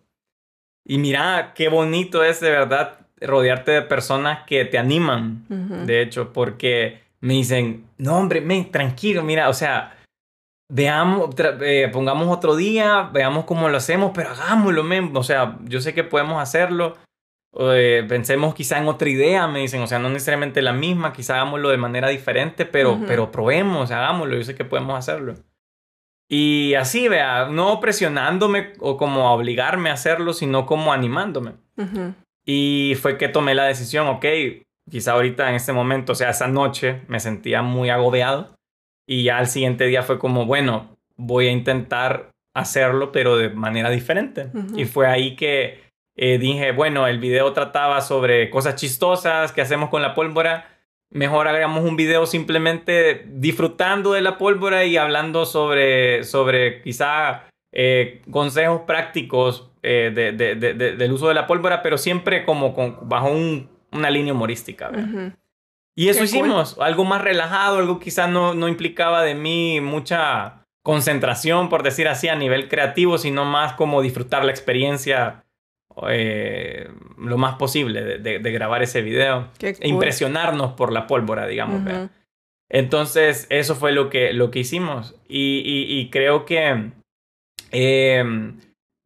Y 0.86 1.00
mira, 1.00 1.52
qué 1.54 1.68
bonito 1.68 2.24
es 2.24 2.40
de 2.40 2.50
verdad 2.50 3.09
rodearte 3.22 3.72
de 3.72 3.82
personas 3.82 4.46
que 4.46 4.66
te 4.66 4.78
animan, 4.78 5.46
de 5.86 6.02
hecho, 6.02 6.34
porque 6.34 7.02
me 7.22 7.34
dicen, 7.34 7.86
no, 7.98 8.18
hombre, 8.18 8.42
me, 8.42 8.64
tranquilo, 8.66 9.24
mira, 9.24 9.50
o 9.50 9.54
sea, 9.54 9.98
veamos, 10.70 11.36
eh, 11.62 11.90
pongamos 11.92 12.28
otro 12.30 12.56
día, 12.56 13.10
veamos 13.12 13.46
cómo 13.46 13.68
lo 13.70 13.78
hacemos, 13.78 14.12
pero 14.14 14.30
hagámoslo, 14.30 14.84
men. 14.84 15.16
o 15.16 15.24
sea, 15.24 15.58
yo 15.66 15.82
sé 15.82 15.94
que 15.94 16.04
podemos 16.04 16.42
hacerlo. 16.42 16.96
Eh, 17.58 18.06
pensemos 18.08 18.54
quizá 18.54 18.78
en 18.78 18.88
otra 18.88 19.10
idea, 19.10 19.48
me 19.48 19.60
dicen, 19.60 19.82
o 19.82 19.88
sea, 19.88 19.98
no 19.98 20.10
necesariamente 20.10 20.62
la 20.62 20.72
misma, 20.72 21.14
quizá 21.14 21.34
hagámoslo 21.36 21.70
de 21.70 21.78
manera 21.78 22.10
diferente, 22.10 22.66
pero, 22.66 23.00
pero 23.08 23.32
probemos, 23.32 23.90
hagámoslo, 23.90 24.38
yo 24.38 24.44
sé 24.44 24.54
que 24.54 24.66
podemos 24.66 24.98
hacerlo. 24.98 25.34
Y 26.32 26.76
así, 26.76 27.08
vea, 27.08 27.48
no 27.48 27.80
presionándome 27.80 28.74
o 28.80 28.98
como 28.98 29.34
obligarme 29.34 29.90
a 29.90 29.94
hacerlo, 29.94 30.34
sino 30.34 30.68
como 30.68 30.94
animándome. 30.94 31.54
Y 32.52 32.96
fue 32.96 33.20
que 33.20 33.28
tomé 33.28 33.54
la 33.54 33.66
decisión, 33.66 34.08
ok, 34.08 34.26
quizá 34.90 35.12
ahorita 35.12 35.50
en 35.50 35.56
este 35.56 35.72
momento, 35.72 36.14
o 36.14 36.16
sea, 36.16 36.32
esa 36.32 36.48
noche 36.48 37.02
me 37.08 37.20
sentía 37.20 37.62
muy 37.62 37.92
agobiado 37.92 38.56
y 39.08 39.22
ya 39.22 39.38
al 39.38 39.46
siguiente 39.46 39.86
día 39.86 40.02
fue 40.02 40.18
como, 40.18 40.48
bueno, 40.48 40.98
voy 41.16 41.46
a 41.46 41.52
intentar 41.52 42.32
hacerlo, 42.56 43.12
pero 43.12 43.38
de 43.38 43.52
manera 43.52 43.92
diferente. 43.92 44.48
Y 44.76 44.86
fue 44.86 45.06
ahí 45.06 45.36
que 45.36 45.92
eh, 46.16 46.40
dije, 46.40 46.72
bueno, 46.72 47.06
el 47.06 47.20
video 47.20 47.54
trataba 47.54 48.02
sobre 48.02 48.50
cosas 48.50 48.74
chistosas 48.74 49.52
que 49.52 49.62
hacemos 49.62 49.92
con 49.92 50.02
la 50.02 50.16
pólvora. 50.16 50.76
Mejor 51.12 51.48
hagamos 51.48 51.84
un 51.84 51.98
video 51.98 52.26
simplemente 52.26 53.26
disfrutando 53.28 54.14
de 54.14 54.22
la 54.22 54.40
pólvora 54.40 54.86
y 54.86 54.98
hablando 54.98 55.46
sobre, 55.46 56.24
sobre 56.24 56.82
quizá 56.82 57.44
eh, 57.72 58.24
consejos 58.32 58.82
prácticos 58.88 59.69
eh, 59.82 60.12
de, 60.14 60.32
de, 60.34 60.56
del 60.74 61.12
uso 61.12 61.28
de 61.28 61.34
la 61.34 61.48
pólvora, 61.48 61.82
pero 61.82 61.98
siempre 61.98 62.46
como 62.46 62.74
con, 62.74 62.98
bajo 63.08 63.30
un, 63.30 63.70
una 63.92 64.10
línea 64.10 64.34
humorística. 64.34 64.92
Y 65.96 66.10
eso 66.10 66.24
hicimos, 66.24 66.78
algo 66.80 67.04
más 67.06 67.22
relajado, 67.22 67.78
algo 67.78 68.00
quizás 68.00 68.30
no, 68.30 68.54
no 68.54 68.68
implicaba 68.68 69.24
de 69.24 69.36
mí 69.36 69.82
mucha 69.82 70.66
concentración, 70.84 71.70
por 71.70 71.84
decir 71.84 72.08
así, 72.08 72.30
a 72.30 72.36
nivel 72.36 72.70
creativo, 72.70 73.18
sino 73.18 73.46
más 73.46 73.74
como 73.74 74.02
disfrutar 74.02 74.46
la 74.46 74.52
experiencia 74.52 75.44
eh, 76.08 76.90
lo 77.18 77.38
más 77.38 77.56
posible 77.56 78.02
de, 78.20 78.40
de, 78.40 78.52
grabar 78.52 78.82
ese 78.82 79.02
video. 79.02 79.50
E 79.60 79.88
impresionarnos 79.88 80.74
por 80.74 80.92
la 80.94 81.08
pólvora, 81.08 81.48
digamos. 81.48 81.82
Entonces, 82.70 83.48
eso 83.50 83.76
fue 83.76 83.92
lo 83.92 84.10
que, 84.10 84.32
lo 84.32 84.52
que 84.52 84.60
hicimos. 84.60 85.16
Y, 85.28 85.62
y, 85.66 86.00
y 86.00 86.10
creo 86.10 86.46
que 86.46 86.92
eh, 87.72 88.24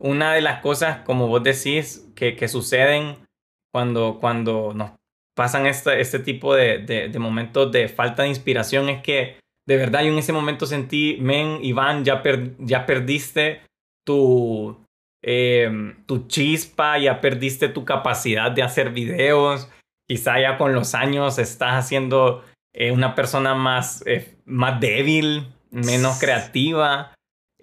una 0.03 0.33
de 0.33 0.41
las 0.41 0.59
cosas, 0.61 0.99
como 0.99 1.27
vos 1.27 1.41
decís, 1.43 2.05
que, 2.13 2.35
que 2.35 2.47
suceden 2.49 3.25
cuando, 3.73 4.19
cuando 4.19 4.73
nos 4.73 4.91
pasan 5.35 5.65
este, 5.65 5.99
este 6.01 6.19
tipo 6.19 6.53
de, 6.53 6.79
de, 6.79 7.19
momentos 7.19 7.71
de 7.71 7.87
falta 7.87 8.23
de 8.23 8.29
inspiración 8.29 8.89
es 8.89 9.01
que 9.01 9.37
de 9.65 9.77
verdad 9.77 10.03
yo 10.03 10.11
en 10.11 10.19
ese 10.19 10.33
momento 10.33 10.65
sentí, 10.65 11.17
men, 11.21 11.63
Iván, 11.63 12.03
ya, 12.03 12.21
ya 12.59 12.85
perdiste 12.85 13.61
tu, 14.05 14.85
eh, 15.23 15.95
tu 16.05 16.27
chispa, 16.27 16.99
ya 16.99 17.21
perdiste 17.21 17.69
tu 17.69 17.85
capacidad 17.85 18.51
de 18.51 18.61
hacer 18.61 18.91
videos, 18.91 19.69
quizá 20.07 20.39
ya 20.39 20.57
con 20.57 20.73
los 20.73 20.95
años 20.95 21.39
estás 21.39 21.75
haciendo 21.75 22.43
eh, 22.73 22.91
una 22.91 23.15
persona 23.15 23.55
más, 23.55 24.03
eh, 24.05 24.35
más 24.45 24.81
débil, 24.81 25.47
menos 25.71 26.19
creativa. 26.19 27.13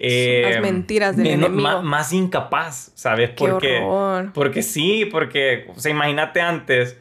Las 0.01 0.63
mentiras 0.63 1.17
del 1.17 1.27
enemigo. 1.27 1.83
Más, 1.83 2.13
incapaz, 2.13 2.93
¿sabes? 2.95 3.31
porque, 3.37 3.81
porque 4.33 4.63
sí, 4.63 5.05
porque, 5.05 5.67
o 5.75 5.79
sea, 5.79 5.91
imagínate 5.91 6.41
antes, 6.41 6.99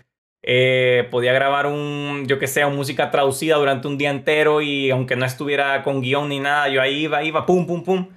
podía 1.09 1.33
grabar 1.33 1.67
un, 1.67 2.25
yo 2.27 2.39
que 2.39 2.47
sé, 2.47 2.65
música 2.65 3.09
traducida 3.11 3.55
durante 3.55 3.87
un 3.87 3.97
día 3.97 4.09
entero 4.09 4.61
y 4.61 4.91
aunque 4.91 5.15
no 5.15 5.25
estuviera 5.25 5.83
con 5.83 6.01
guion 6.01 6.29
ni 6.29 6.39
nada, 6.39 6.67
yo 6.69 6.81
ahí 6.81 7.03
iba, 7.03 7.23
iba, 7.23 7.45
pum, 7.45 7.65
pum, 7.65 7.83
pum. 7.83 8.07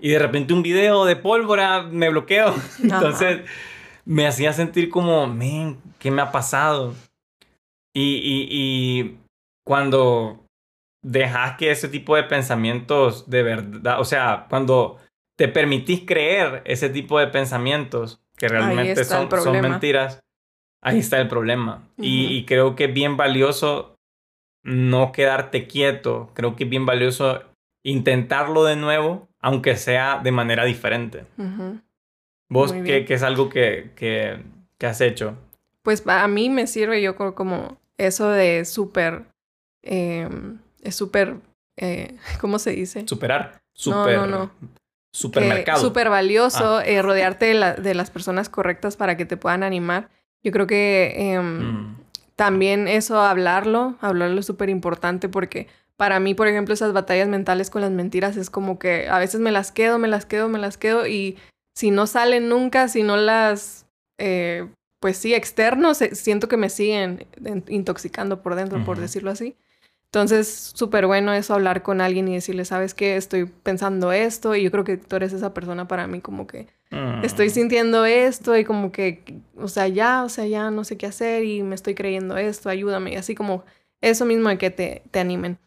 Y 0.00 0.10
de 0.10 0.18
repente 0.18 0.52
un 0.52 0.62
video 0.62 1.04
de 1.06 1.16
pólvora 1.16 1.82
me 1.82 2.08
bloqueo. 2.10 2.54
Entonces 2.82 3.40
me 4.04 4.26
hacía 4.26 4.52
sentir 4.52 4.90
como, 4.90 5.26
men, 5.26 5.78
¿qué 5.98 6.10
me 6.10 6.22
ha 6.22 6.30
pasado? 6.30 6.94
Y, 7.94 8.16
y, 8.16 8.48
y 8.50 9.18
cuando 9.64 10.45
dejas 11.06 11.56
que 11.56 11.70
ese 11.70 11.88
tipo 11.88 12.16
de 12.16 12.24
pensamientos 12.24 13.28
de 13.30 13.42
verdad, 13.42 14.00
o 14.00 14.04
sea, 14.04 14.46
cuando 14.48 14.98
te 15.36 15.48
permitís 15.48 16.02
creer 16.06 16.62
ese 16.64 16.88
tipo 16.88 17.18
de 17.18 17.28
pensamientos 17.28 18.20
que 18.36 18.48
realmente 18.48 19.04
son, 19.04 19.30
son, 19.30 19.60
mentiras, 19.60 20.20
ahí 20.82 20.98
está 20.98 21.20
el 21.20 21.28
problema. 21.28 21.88
y, 21.98 22.26
y 22.26 22.44
creo 22.44 22.76
que 22.76 22.84
es 22.84 22.94
bien 22.94 23.16
valioso 23.16 23.96
no 24.62 25.12
quedarte 25.12 25.66
quieto, 25.66 26.30
creo 26.34 26.56
que 26.56 26.64
es 26.64 26.70
bien 26.70 26.86
valioso 26.86 27.42
intentarlo 27.84 28.64
de 28.64 28.76
nuevo 28.76 29.28
aunque 29.46 29.76
sea 29.76 30.18
de 30.18 30.32
manera 30.32 30.64
diferente. 30.64 31.24
¿Vos 32.48 32.72
qué, 32.72 33.04
qué, 33.04 33.14
es 33.14 33.22
algo 33.22 33.48
que, 33.48 33.92
que, 33.94 34.42
que, 34.76 34.86
has 34.86 35.00
hecho? 35.00 35.36
Pues 35.84 36.02
a 36.04 36.26
mí 36.26 36.50
me 36.50 36.66
sirve, 36.66 37.00
yo 37.00 37.14
creo, 37.14 37.36
como 37.36 37.78
eso 37.96 38.28
de 38.28 38.64
súper, 38.64 39.26
em, 39.82 40.58
es 40.86 40.94
súper, 40.94 41.36
eh, 41.76 42.16
¿cómo 42.40 42.58
se 42.58 42.70
dice? 42.70 43.06
Superar. 43.06 43.60
Super, 43.74 44.18
no, 44.18 44.26
no, 44.26 44.38
no. 44.38 44.50
Supermercado. 45.12 45.80
Súper 45.80 46.10
valioso 46.10 46.78
ah. 46.78 46.84
eh, 46.84 47.00
rodearte 47.00 47.46
de, 47.46 47.74
de, 47.74 47.94
las 47.94 48.10
personas 48.10 48.48
correctas 48.48 48.96
para 48.96 49.16
que 49.16 49.24
te 49.24 49.36
puedan 49.36 49.62
animar. 49.62 50.10
Yo 50.42 50.52
creo 50.52 50.66
que 50.66 51.14
em, 51.16 51.58
mm. 51.58 51.96
también 52.36 52.86
eso, 52.86 53.20
hablarlo, 53.20 53.96
hablarlo 54.00 54.40
es 54.40 54.46
súper 54.46 54.68
importante 54.68 55.28
porque 55.28 55.68
para 55.96 56.20
mí, 56.20 56.34
por 56.34 56.46
ejemplo, 56.46 56.74
esas 56.74 56.92
batallas 56.92 57.28
mentales 57.28 57.70
con 57.70 57.80
las 57.80 57.90
mentiras 57.90 58.36
es 58.36 58.50
como 58.50 58.78
que 58.78 59.08
a 59.08 59.18
veces 59.18 59.40
me 59.40 59.50
las 59.50 59.72
quedo, 59.72 59.98
me 59.98 60.08
las 60.08 60.26
quedo, 60.26 60.48
me 60.48 60.58
las 60.58 60.76
quedo 60.76 61.06
y 61.06 61.38
si 61.74 61.90
no 61.90 62.06
salen 62.06 62.48
nunca, 62.48 62.88
si 62.88 63.02
no 63.02 63.16
las, 63.16 63.86
eh, 64.18 64.68
pues 65.00 65.16
sí, 65.16 65.34
externos, 65.34 65.98
siento 66.12 66.48
que 66.48 66.56
me 66.56 66.68
siguen 66.68 67.26
intoxicando 67.68 68.42
por 68.42 68.54
dentro, 68.54 68.84
por 68.84 68.98
decirlo 68.98 69.30
así. 69.30 69.56
Entonces, 70.12 70.72
súper 70.74 71.06
bueno 71.06 71.32
eso, 71.32 71.54
hablar 71.54 71.82
con 71.82 72.00
alguien 72.00 72.28
y 72.28 72.34
decirle, 72.34 72.64
¿sabes 72.64 72.94
qué? 72.94 73.16
Estoy 73.16 73.44
pensando 73.44 74.12
esto 74.12 74.54
y 74.54 74.62
yo 74.62 74.70
creo 74.70 74.84
que 74.84 74.96
tú 74.96 75.16
eres 75.16 75.32
esa 75.32 75.52
persona 75.52 75.88
para 75.88 76.06
mí, 76.06 76.20
como 76.20 76.46
que 76.46 76.68
estoy 77.22 77.48
mm. 77.48 77.50
sintiendo 77.50 78.04
esto 78.06 78.56
y 78.56 78.64
como 78.64 78.92
que, 78.92 79.40
o 79.56 79.68
sea, 79.68 79.88
ya, 79.88 80.22
o 80.24 80.28
sea, 80.28 80.46
ya 80.46 80.70
no 80.70 80.84
sé 80.84 80.96
qué 80.96 81.06
hacer 81.06 81.44
y 81.44 81.62
me 81.62 81.74
estoy 81.74 81.94
creyendo 81.94 82.36
esto, 82.36 82.70
ayúdame. 82.70 83.12
Y 83.12 83.16
así 83.16 83.34
como 83.34 83.64
eso 84.00 84.24
mismo 84.24 84.48
de 84.48 84.58
que 84.58 84.70
te, 84.70 85.02
te 85.10 85.18
animen. 85.18 85.58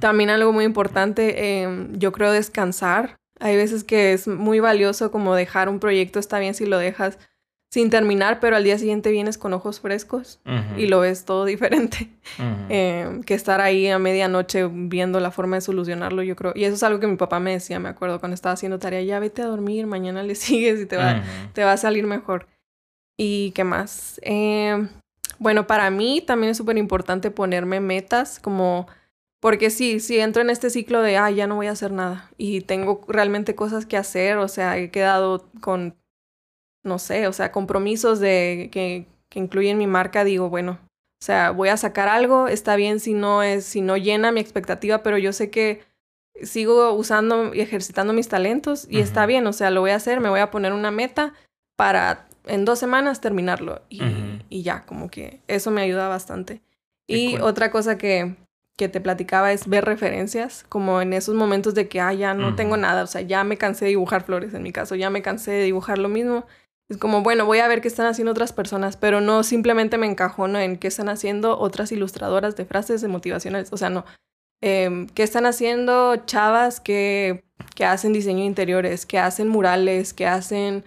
También 0.00 0.28
algo 0.28 0.52
muy 0.52 0.66
importante, 0.66 1.62
em, 1.62 1.98
yo 1.98 2.12
creo 2.12 2.30
descansar. 2.30 3.16
Hay 3.40 3.56
veces 3.56 3.84
que 3.84 4.12
es 4.12 4.28
muy 4.28 4.60
valioso 4.60 5.10
como 5.10 5.34
dejar 5.34 5.70
un 5.70 5.80
proyecto, 5.80 6.18
está 6.18 6.38
bien 6.38 6.52
si 6.52 6.66
lo 6.66 6.76
dejas 6.76 7.18
sin 7.70 7.90
terminar, 7.90 8.38
pero 8.40 8.56
al 8.56 8.64
día 8.64 8.78
siguiente 8.78 9.10
vienes 9.10 9.38
con 9.38 9.52
ojos 9.52 9.80
frescos 9.80 10.40
y 10.76 10.86
lo 10.86 11.00
ves 11.00 11.24
todo 11.24 11.44
diferente. 11.44 12.10
Em, 12.68 13.22
que 13.22 13.34
estar 13.34 13.60
ahí 13.60 13.88
a 13.88 13.98
medianoche 13.98 14.68
viendo 14.70 15.20
la 15.20 15.30
forma 15.30 15.56
de 15.56 15.62
solucionarlo, 15.62 16.22
yo 16.22 16.36
creo. 16.36 16.52
Y 16.54 16.64
eso 16.64 16.74
es 16.74 16.82
algo 16.82 17.00
que 17.00 17.06
mi 17.06 17.16
papá 17.16 17.40
me 17.40 17.52
decía, 17.52 17.78
me 17.78 17.88
acuerdo, 17.88 18.20
cuando 18.20 18.34
estaba 18.34 18.52
haciendo 18.52 18.78
tarea, 18.78 19.02
ya 19.02 19.18
vete 19.18 19.42
a 19.42 19.46
dormir, 19.46 19.86
mañana 19.86 20.22
le 20.22 20.34
sigues 20.36 20.80
y 20.80 20.86
te 20.86 20.96
va, 20.96 21.22
te 21.52 21.64
va 21.64 21.72
a 21.72 21.76
salir 21.76 22.06
mejor. 22.06 22.46
¿Y 23.16 23.50
qué 23.52 23.64
más? 23.64 24.20
Em, 24.22 24.88
bueno, 25.38 25.66
para 25.66 25.90
mí 25.90 26.22
también 26.26 26.52
es 26.52 26.56
súper 26.56 26.78
importante 26.78 27.30
ponerme 27.30 27.80
metas 27.80 28.38
como 28.38 28.86
porque 29.40 29.70
sí, 29.70 30.00
sí 30.00 30.18
entro 30.18 30.42
en 30.42 30.50
este 30.50 30.70
ciclo 30.70 31.02
de, 31.02 31.18
ah, 31.18 31.30
ya 31.30 31.46
no 31.46 31.56
voy 31.56 31.66
a 31.66 31.72
hacer 31.72 31.92
nada 31.92 32.30
y 32.38 32.62
tengo 32.62 33.02
realmente 33.06 33.54
cosas 33.54 33.86
que 33.86 33.96
hacer, 33.96 34.38
o 34.38 34.48
sea, 34.48 34.78
he 34.78 34.90
quedado 34.90 35.50
con, 35.60 35.94
no 36.86 36.98
sé, 36.98 37.26
o 37.28 37.32
sea, 37.32 37.52
compromisos 37.52 38.20
de 38.20 38.68
que, 38.72 39.06
que 39.28 39.38
incluyen 39.38 39.78
mi 39.78 39.86
marca, 39.86 40.24
digo, 40.24 40.48
bueno, 40.48 40.78
o 41.20 41.24
sea, 41.24 41.50
voy 41.50 41.68
a 41.68 41.76
sacar 41.76 42.08
algo, 42.08 42.48
está 42.48 42.76
bien 42.76 43.00
si 43.00 43.14
no 43.14 43.42
es, 43.42 43.64
si 43.64 43.80
no 43.80 43.96
llena 43.96 44.32
mi 44.32 44.40
expectativa, 44.40 45.02
pero 45.02 45.18
yo 45.18 45.32
sé 45.32 45.50
que 45.50 45.82
sigo 46.42 46.92
usando 46.92 47.54
y 47.54 47.60
ejercitando 47.60 48.12
mis 48.12 48.28
talentos 48.28 48.86
y 48.90 49.00
está 49.00 49.24
bien, 49.26 49.46
o 49.46 49.52
sea, 49.52 49.70
lo 49.70 49.80
voy 49.80 49.90
a 49.90 49.96
hacer, 49.96 50.20
me 50.20 50.28
voy 50.28 50.40
a 50.40 50.50
poner 50.50 50.72
una 50.72 50.90
meta 50.90 51.32
para 51.76 52.28
en 52.44 52.64
dos 52.64 52.78
semanas 52.78 53.20
terminarlo 53.20 53.82
y, 53.88 54.02
y 54.48 54.62
ya, 54.62 54.84
como 54.84 55.10
que 55.10 55.40
eso 55.48 55.70
me 55.70 55.80
ayuda 55.80 56.08
bastante. 56.08 56.60
y 57.06 57.38
otra 57.38 57.70
cosa 57.70 57.96
que, 57.96 58.36
que 58.76 58.88
te 58.88 59.00
platicaba 59.00 59.52
es 59.52 59.68
ver 59.68 59.84
referencias, 59.84 60.64
como 60.68 61.00
en 61.00 61.14
esos 61.14 61.34
momentos 61.34 61.74
de 61.74 61.88
que, 61.88 62.00
ah, 62.00 62.12
ya 62.12 62.34
no 62.34 62.54
tengo 62.54 62.76
nada, 62.76 63.02
o 63.02 63.06
sea, 63.06 63.22
ya 63.22 63.42
me 63.42 63.56
cansé 63.56 63.86
de 63.86 63.90
dibujar 63.90 64.22
flores 64.24 64.52
en 64.52 64.62
mi 64.62 64.72
caso, 64.72 64.94
ya 64.94 65.08
me 65.08 65.22
cansé 65.22 65.52
de 65.52 65.64
dibujar 65.64 65.98
lo 65.98 66.10
mismo. 66.10 66.46
Es 66.88 66.98
como, 66.98 67.22
bueno, 67.22 67.46
voy 67.46 67.58
a 67.58 67.68
ver 67.68 67.80
qué 67.80 67.88
están 67.88 68.06
haciendo 68.06 68.30
otras 68.30 68.52
personas, 68.52 68.96
pero 68.96 69.20
no 69.20 69.42
simplemente 69.42 69.98
me 69.98 70.06
encajono 70.06 70.60
en 70.60 70.78
qué 70.78 70.88
están 70.88 71.08
haciendo 71.08 71.58
otras 71.58 71.90
ilustradoras 71.90 72.54
de 72.54 72.64
frases 72.64 73.00
de 73.00 73.08
motivacionales, 73.08 73.72
o 73.72 73.76
sea, 73.76 73.90
no. 73.90 74.04
Eh, 74.62 75.06
¿Qué 75.14 75.22
están 75.22 75.46
haciendo 75.46 76.16
chavas 76.26 76.80
que, 76.80 77.44
que 77.74 77.84
hacen 77.84 78.12
diseño 78.12 78.40
de 78.40 78.46
interiores, 78.46 79.04
que 79.04 79.18
hacen 79.18 79.48
murales, 79.48 80.14
que 80.14 80.26
hacen 80.26 80.84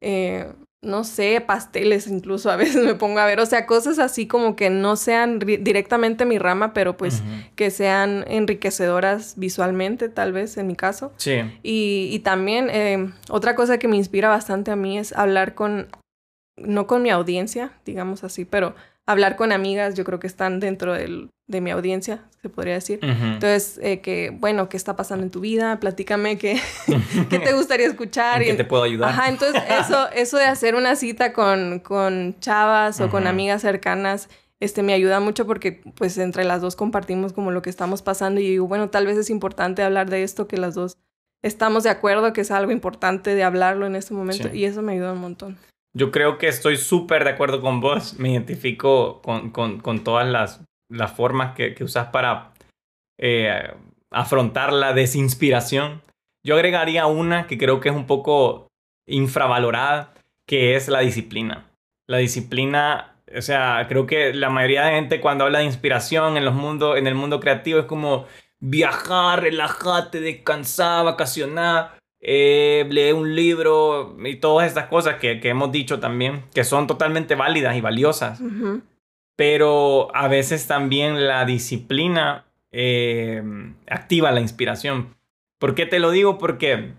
eh, 0.00 0.52
no 0.82 1.04
sé, 1.04 1.40
pasteles 1.40 2.06
incluso 2.06 2.50
a 2.50 2.56
veces 2.56 2.84
me 2.84 2.94
pongo 2.94 3.18
a 3.18 3.26
ver, 3.26 3.40
o 3.40 3.46
sea, 3.46 3.66
cosas 3.66 3.98
así 3.98 4.26
como 4.26 4.56
que 4.56 4.70
no 4.70 4.96
sean 4.96 5.38
directamente 5.38 6.24
mi 6.24 6.38
rama, 6.38 6.72
pero 6.72 6.96
pues 6.96 7.22
que 7.54 7.70
sean 7.70 8.24
enriquecedoras 8.28 9.34
visualmente, 9.36 10.08
tal 10.08 10.32
vez 10.32 10.56
en 10.56 10.66
mi 10.66 10.76
caso. 10.76 11.12
Sí. 11.16 11.40
Y, 11.62 12.08
y 12.12 12.18
también 12.20 12.68
eh, 12.70 13.12
otra 13.28 13.54
cosa 13.54 13.78
que 13.78 13.88
me 13.88 13.96
inspira 13.96 14.28
bastante 14.28 14.70
a 14.70 14.76
mí 14.76 14.98
es 14.98 15.12
hablar 15.12 15.54
con, 15.54 15.88
no 16.56 16.86
con 16.86 17.02
mi 17.02 17.10
audiencia, 17.10 17.72
digamos 17.84 18.24
así, 18.24 18.44
pero 18.44 18.74
hablar 19.06 19.36
con 19.36 19.52
amigas, 19.52 19.94
yo 19.94 20.04
creo 20.04 20.20
que 20.20 20.26
están 20.26 20.60
dentro 20.60 20.94
del, 20.94 21.30
de 21.50 21.60
mi 21.60 21.70
audiencia, 21.72 22.22
se 22.40 22.48
podría 22.48 22.74
decir. 22.74 23.00
Entonces, 23.02 23.80
eh, 23.82 24.00
que, 24.00 24.30
bueno, 24.30 24.68
¿qué 24.68 24.76
está 24.76 24.94
pasando 24.94 25.24
en 25.24 25.30
tu 25.30 25.40
vida? 25.40 25.80
Platícame 25.80 26.38
qué, 26.38 26.60
qué 27.28 27.40
te 27.40 27.52
gustaría 27.52 27.86
escuchar. 27.86 28.40
¿En 28.42 28.50
qué 28.50 28.54
te 28.54 28.64
puedo 28.64 28.84
ayudar? 28.84 29.10
Ajá, 29.10 29.28
entonces 29.28 29.60
eso, 29.80 30.08
eso 30.12 30.36
de 30.36 30.44
hacer 30.44 30.76
una 30.76 30.94
cita 30.94 31.32
con, 31.32 31.80
con 31.80 32.38
chavas 32.38 33.00
o 33.00 33.10
con 33.10 33.26
amigas 33.26 33.62
cercanas, 33.62 34.28
este, 34.60 34.82
me 34.82 34.92
ayuda 34.92 35.18
mucho 35.18 35.44
porque, 35.46 35.82
pues, 35.96 36.16
entre 36.18 36.44
las 36.44 36.60
dos 36.60 36.76
compartimos 36.76 37.32
como 37.32 37.50
lo 37.50 37.62
que 37.62 37.70
estamos 37.70 38.02
pasando 38.02 38.40
y 38.40 38.48
digo, 38.48 38.68
bueno, 38.68 38.90
tal 38.90 39.06
vez 39.06 39.18
es 39.18 39.28
importante 39.28 39.82
hablar 39.82 40.08
de 40.08 40.22
esto, 40.22 40.46
que 40.46 40.56
las 40.56 40.74
dos 40.74 40.98
estamos 41.42 41.82
de 41.82 41.90
acuerdo, 41.90 42.32
que 42.32 42.42
es 42.42 42.50
algo 42.52 42.70
importante 42.70 43.34
de 43.34 43.42
hablarlo 43.42 43.86
en 43.86 43.96
este 43.96 44.14
momento 44.14 44.54
y 44.54 44.66
eso 44.66 44.82
me 44.82 44.92
ayuda 44.92 45.14
un 45.14 45.20
montón. 45.20 45.58
Yo 45.92 46.12
creo 46.12 46.38
que 46.38 46.46
estoy 46.46 46.76
súper 46.76 47.24
de 47.24 47.30
acuerdo 47.30 47.60
con 47.60 47.80
vos. 47.80 48.18
Me 48.18 48.30
identifico 48.30 49.20
con, 49.22 49.50
con, 49.50 49.80
con 49.80 50.04
todas 50.04 50.28
las, 50.28 50.60
las, 50.90 51.12
formas 51.12 51.54
que, 51.54 51.74
usas 51.82 52.08
para 52.08 52.52
eh, 53.18 53.72
afrontar 54.10 54.72
la 54.72 54.92
desinspiración. 54.92 56.02
Yo 56.44 56.56
agregaría 56.56 57.06
una 57.06 57.46
que 57.46 57.58
creo 57.58 57.80
que 57.80 57.88
es 57.88 57.94
un 57.94 58.06
poco 58.06 58.68
infravalorada, 59.06 60.12
que 60.46 60.76
es 60.76 60.88
la 60.88 61.00
disciplina. 61.00 61.70
La 62.08 62.18
disciplina, 62.18 63.16
o 63.34 63.42
sea, 63.42 63.86
creo 63.88 64.06
que 64.06 64.34
la 64.34 64.50
mayoría 64.50 64.84
de 64.86 64.92
gente 64.92 65.20
cuando 65.20 65.44
habla 65.44 65.60
de 65.60 65.66
inspiración 65.66 66.36
en, 66.36 66.44
los 66.44 66.54
mundos, 66.54 66.98
en 66.98 67.06
el 67.06 67.14
mundo 67.14 67.40
creativo 67.40 67.78
es 67.78 67.86
como 67.86 68.26
viajar, 68.58 69.42
relajarte, 69.42 70.20
descansar, 70.20 71.04
vacacionar 71.04 72.00
eh, 72.22 72.86
lee 72.90 73.12
un 73.12 73.34
libro 73.34 74.14
y 74.22 74.36
todas 74.36 74.68
estas 74.68 74.86
cosas 74.86 75.16
que, 75.16 75.40
que, 75.40 75.48
hemos 75.48 75.72
dicho 75.72 76.00
también, 76.00 76.44
que 76.52 76.64
son 76.64 76.86
totalmente 76.86 77.34
válidas 77.34 77.76
y 77.76 77.80
valiosas. 77.80 78.42
Pero 79.40 80.14
a 80.14 80.28
veces 80.28 80.66
también 80.66 81.26
la 81.26 81.46
disciplina 81.46 82.44
eh, 82.72 83.42
activa 83.88 84.32
la 84.32 84.42
inspiración. 84.42 85.16
¿Por 85.58 85.74
qué 85.74 85.86
te 85.86 85.98
lo 85.98 86.10
digo? 86.10 86.36
Porque 86.36 86.92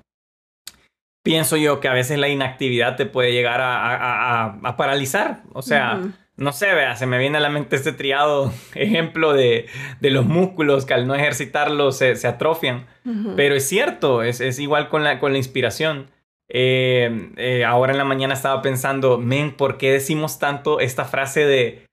pienso 1.21 1.55
yo 1.55 1.79
que 1.79 1.87
a 1.87 1.93
veces 1.93 2.17
la 2.17 2.29
inactividad 2.29 2.95
te 2.95 3.05
puede 3.05 3.31
llegar 3.31 3.59
a, 3.61 4.75
paralizar. 4.75 5.43
O 5.53 5.61
sea, 5.61 6.01
no 6.35 6.51
sé, 6.51 6.73
vea, 6.73 6.95
se 6.95 7.05
me 7.05 7.19
viene 7.19 7.37
a 7.37 7.41
la 7.41 7.49
mente 7.49 7.75
este 7.75 7.91
triado 7.91 8.51
ejemplo 8.73 9.33
de, 9.33 9.67
los 9.99 10.25
músculos 10.25 10.87
que 10.87 10.95
al 10.95 11.05
no 11.05 11.13
ejercitarlos 11.13 11.95
se, 11.95 12.27
atrofian. 12.27 12.87
Pero 13.35 13.53
es 13.53 13.69
cierto, 13.69 14.23
es, 14.23 14.41
es, 14.41 14.57
igual 14.57 14.89
con 14.89 15.03
la, 15.03 15.19
con 15.19 15.33
la 15.33 15.37
inspiración. 15.37 16.09
Eh, 16.49 17.33
eh, 17.37 17.65
ahora 17.65 17.91
en 17.91 17.99
la 17.99 18.03
mañana 18.03 18.33
estaba 18.33 18.63
pensando, 18.63 19.19
men, 19.19 19.51
¿por 19.51 19.77
qué 19.77 19.91
decimos 19.91 20.39
tanto 20.39 20.79
esta 20.79 21.05
frase 21.05 21.45
de 21.45 21.85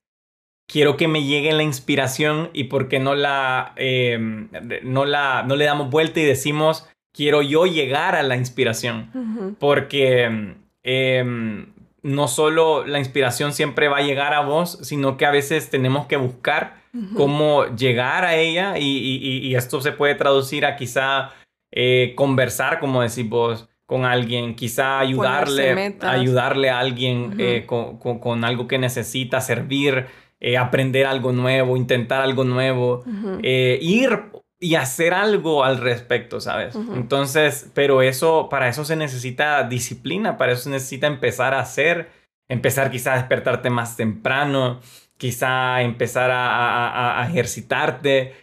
quiero 0.69 0.97
que 0.97 1.09
me 1.09 1.25
llegue 1.25 1.53
la 1.53 1.65
inspiración 1.65 2.51
y 2.53 2.65
por 2.65 2.89
qué 2.89 3.01
no 3.01 3.17
la, 3.17 3.73
em, 3.77 4.49
no 4.85 5.05
la, 5.05 5.43
no 5.43 5.57
le 5.57 5.65
damos 5.65 5.91
vuelta 5.91 6.21
y 6.21 6.25
decimos 6.25 6.89
quiero 7.13 7.43
yo 7.43 7.67
llegar 7.67 8.15
a 8.15 8.23
la 8.23 8.37
inspiración? 8.37 9.57
Porque 9.59 10.55
em, 10.85 11.67
no 12.03 12.29
solo 12.29 12.87
la 12.87 13.01
inspiración 13.01 13.53
siempre 13.53 13.89
va 13.89 13.99
a 13.99 14.03
llegar 14.03 14.35
a 14.35 14.43
vos, 14.43 14.79
sino 14.83 15.17
que 15.17 15.27
a 15.27 15.33
veces 15.33 15.69
tenemos 15.71 16.07
que 16.07 16.17
buscar 16.17 16.79
cómo 17.17 17.67
llegar 17.77 18.25
a 18.25 18.37
ella 18.37 18.79
y, 18.79 19.55
esto 19.55 19.81
se 19.81 19.93
puede 19.93 20.15
traducir 20.15 20.65
a 20.65 20.77
quizá 20.77 21.31
eh, 21.73 22.13
conversar, 22.17 22.79
como 22.79 23.03
decís 23.03 23.29
vos, 23.29 23.69
con 23.87 24.05
alguien, 24.05 24.55
quizá 24.55 25.01
ayudarle, 25.01 25.97
ayudarle 26.03 26.71
a 26.71 26.79
alguien 26.79 27.35
eh, 27.39 27.67
con, 27.67 28.45
algo 28.45 28.69
que 28.69 28.79
necesita, 28.79 29.41
servir, 29.41 30.07
eh, 30.41 30.57
aprender 30.57 31.07
algo 31.07 31.33
nuevo, 31.33 31.77
intentar 31.77 32.21
algo 32.23 32.45
nuevo, 32.45 33.05
ir 33.43 34.21
y 34.61 34.75
hacer 34.75 35.15
algo 35.15 35.65
al 35.65 35.79
respecto, 35.79 36.41
¿sabes? 36.41 36.75
Entonces, 36.75 37.71
pero 37.75 38.03
eso, 38.03 38.49
para 38.49 38.69
eso 38.69 38.85
se 38.85 38.97
necesita 38.97 39.63
disciplina, 39.65 40.37
para 40.37 40.53
eso 40.53 40.63
se 40.63 40.71
necesita 40.71 41.07
empezar 41.07 41.55
a 41.55 41.61
hacer, 41.61 42.11
empezar 42.49 42.91
quizá 42.91 43.15
a 43.15 43.19
despertarte 43.19 43.71
más 43.71 43.97
temprano, 43.97 44.81
quizá 45.17 45.83
empezar 45.83 46.31
a, 46.33 47.25
ejercitarte. 47.29 48.35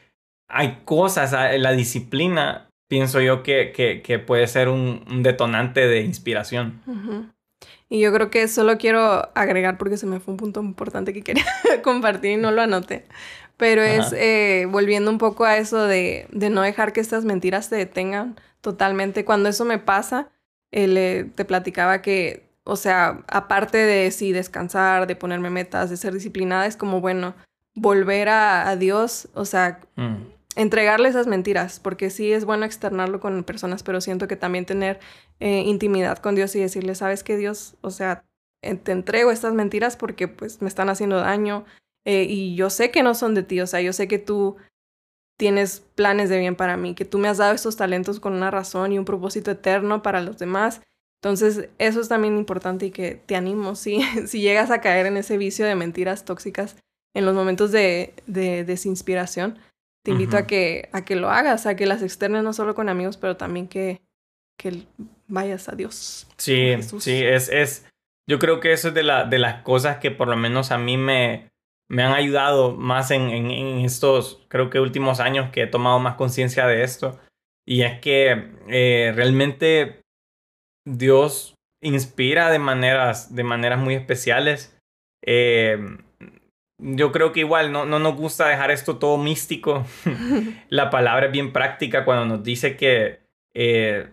Hay 0.47 0.79
cosas, 0.85 1.33
la 1.59 1.71
disciplina, 1.73 2.69
pienso 2.87 3.19
yo 3.19 3.43
que, 3.43 3.73
que, 3.73 4.19
puede 4.19 4.47
ser 4.47 4.69
un, 4.69 5.21
detonante 5.21 5.85
de 5.85 6.01
inspiración. 6.01 6.81
Y 7.89 7.99
yo 7.99 8.11
creo 8.11 8.31
que 8.31 8.47
solo 8.47 8.77
quiero 8.77 9.29
agregar, 9.35 9.77
porque 9.77 9.97
se 9.97 10.07
me 10.07 10.19
fue 10.19 10.33
un 10.33 10.37
punto 10.37 10.59
importante 10.61 11.13
que 11.13 11.21
quería 11.21 11.45
compartir 11.83 12.31
y 12.31 12.37
no 12.37 12.51
lo 12.51 12.61
anoté, 12.61 13.05
pero 13.57 13.83
es 13.83 14.11
eh, 14.13 14.67
volviendo 14.69 15.11
un 15.11 15.17
poco 15.17 15.45
a 15.45 15.57
eso 15.57 15.85
de, 15.85 16.27
de, 16.31 16.49
no 16.49 16.61
dejar 16.61 16.93
que 16.93 16.99
estas 16.99 17.25
mentiras 17.25 17.69
te 17.69 17.75
detengan 17.75 18.35
totalmente. 18.61 19.23
Cuando 19.23 19.49
eso 19.49 19.65
me 19.65 19.77
pasa, 19.77 20.29
eh, 20.71 21.29
te 21.35 21.45
platicaba 21.45 22.01
que, 22.01 22.49
o 22.63 22.75
sea, 22.75 23.23
aparte 23.27 23.77
de 23.77 24.09
sí 24.11 24.31
descansar, 24.31 25.05
de 25.05 25.15
ponerme 25.15 25.51
metas, 25.51 25.89
de 25.89 25.97
ser 25.97 26.13
disciplinada, 26.13 26.65
es 26.65 26.75
como, 26.75 27.01
bueno, 27.01 27.35
volver 27.75 28.29
a, 28.29 28.67
a 28.67 28.75
Dios, 28.75 29.29
o 29.35 29.45
sea, 29.45 29.79
mm. 29.95 30.34
Entregarle 30.55 31.09
esas 31.09 31.27
mentiras, 31.27 31.79
porque 31.79 32.09
sí 32.09 32.31
es 32.31 32.45
bueno 32.45 32.65
externarlo 32.65 33.19
con 33.19 33.43
personas, 33.43 33.83
pero 33.83 34.01
siento 34.01 34.27
que 34.27 34.37
también 34.37 34.65
tener 34.65 34.99
eh, 35.39 35.61
intimidad 35.61 36.17
con 36.17 36.35
Dios 36.35 36.55
y 36.55 36.59
decirle, 36.59 36.95
sabes 36.95 37.23
que 37.23 37.37
Dios, 37.37 37.75
o 37.81 37.91
sea, 37.91 38.25
te 38.61 38.91
entrego 38.91 39.31
estas 39.31 39.53
mentiras 39.53 39.95
porque 39.95 40.27
pues 40.27 40.61
me 40.61 40.67
están 40.67 40.89
haciendo 40.89 41.17
daño, 41.17 41.65
eh, 42.05 42.25
y 42.27 42.55
yo 42.55 42.69
sé 42.69 42.89
que 42.89 43.03
no 43.03 43.13
son 43.15 43.35
de 43.35 43.43
ti, 43.43 43.59
o 43.59 43.67
sea, 43.67 43.81
yo 43.81 43.93
sé 43.93 44.07
que 44.07 44.19
tú 44.19 44.55
tienes 45.37 45.81
planes 45.95 46.29
de 46.29 46.39
bien 46.39 46.55
para 46.55 46.77
mí, 46.77 46.95
que 46.95 47.05
tú 47.05 47.17
me 47.17 47.27
has 47.27 47.37
dado 47.37 47.53
estos 47.53 47.75
talentos 47.75 48.19
con 48.19 48.33
una 48.33 48.51
razón 48.51 48.93
y 48.93 48.99
un 48.99 49.05
propósito 49.05 49.51
eterno 49.51 50.01
para 50.01 50.21
los 50.21 50.37
demás. 50.37 50.81
Entonces, 51.21 51.69
eso 51.77 51.99
es 51.99 52.07
también 52.07 52.37
importante 52.37 52.85
y 52.85 52.91
que 52.91 53.15
te 53.15 53.35
animo, 53.35 53.75
si, 53.75 54.01
si 54.27 54.39
llegas 54.39 54.71
a 54.71 54.79
caer 54.79 55.07
en 55.07 55.17
ese 55.17 55.37
vicio 55.37 55.65
de 55.65 55.75
mentiras 55.75 56.23
tóxicas 56.23 56.77
en 57.13 57.25
los 57.25 57.35
momentos 57.35 57.71
de 57.71 58.13
desinspiración, 58.27 59.57
te 60.05 60.11
invito 60.11 60.37
a, 60.37 60.45
que, 60.45 60.87
a 60.93 61.03
que 61.03 61.15
lo 61.15 61.31
hagas, 61.31 61.65
a 61.65 61.75
que 61.75 61.87
las 61.87 62.03
externes 62.03 62.43
no 62.43 62.53
solo 62.53 62.75
con 62.75 62.89
amigos, 62.89 63.17
pero 63.17 63.37
también 63.37 63.67
que, 63.67 64.03
que 64.55 64.83
vayas 65.27 65.67
a 65.67 65.71
Dios. 65.71 66.27
Sí, 66.37 66.75
sí, 66.99 67.23
es, 67.23 67.49
es, 67.49 67.87
yo 68.29 68.37
creo 68.37 68.59
que 68.59 68.71
eso 68.71 68.89
es 68.89 68.93
de, 68.93 69.01
la, 69.01 69.25
de 69.25 69.39
las 69.39 69.63
cosas 69.63 69.97
que 69.97 70.11
por 70.11 70.27
lo 70.27 70.37
menos 70.37 70.71
a 70.71 70.77
mí 70.77 70.95
me, 70.95 71.49
me 71.89 72.03
han 72.03 72.13
ayudado 72.13 72.73
más 72.75 73.09
en, 73.09 73.31
en, 73.31 73.79
estos, 73.79 74.45
creo 74.47 74.69
que 74.69 74.79
últimos 74.79 75.19
años 75.19 75.49
que 75.49 75.63
he 75.63 75.67
tomado 75.67 75.97
más 75.97 76.13
conciencia 76.17 76.67
de 76.67 76.83
esto. 76.83 77.19
Y 77.67 77.81
es 77.81 77.99
que 77.99 78.51
eh, 78.67 79.11
realmente 79.15 80.01
Dios 80.87 81.55
inspira 81.81 82.51
de 82.51 82.59
maneras, 82.59 83.33
de 83.33 83.43
maneras 83.43 83.79
muy 83.79 83.95
especiales. 83.95 84.77
Eh, 85.25 85.79
yo 86.77 87.11
creo 87.11 87.31
que 87.31 87.41
igual 87.41 87.71
no, 87.71 87.85
no 87.85 87.99
nos 87.99 88.15
gusta 88.15 88.47
dejar 88.47 88.71
esto 88.71 88.97
todo 88.97 89.17
místico. 89.17 89.85
La 90.69 90.89
palabra 90.89 91.27
es 91.27 91.31
bien 91.31 91.53
práctica 91.53 92.05
cuando 92.05 92.25
nos 92.25 92.43
dice 92.43 92.75
que, 92.75 93.19
eh, 93.53 94.07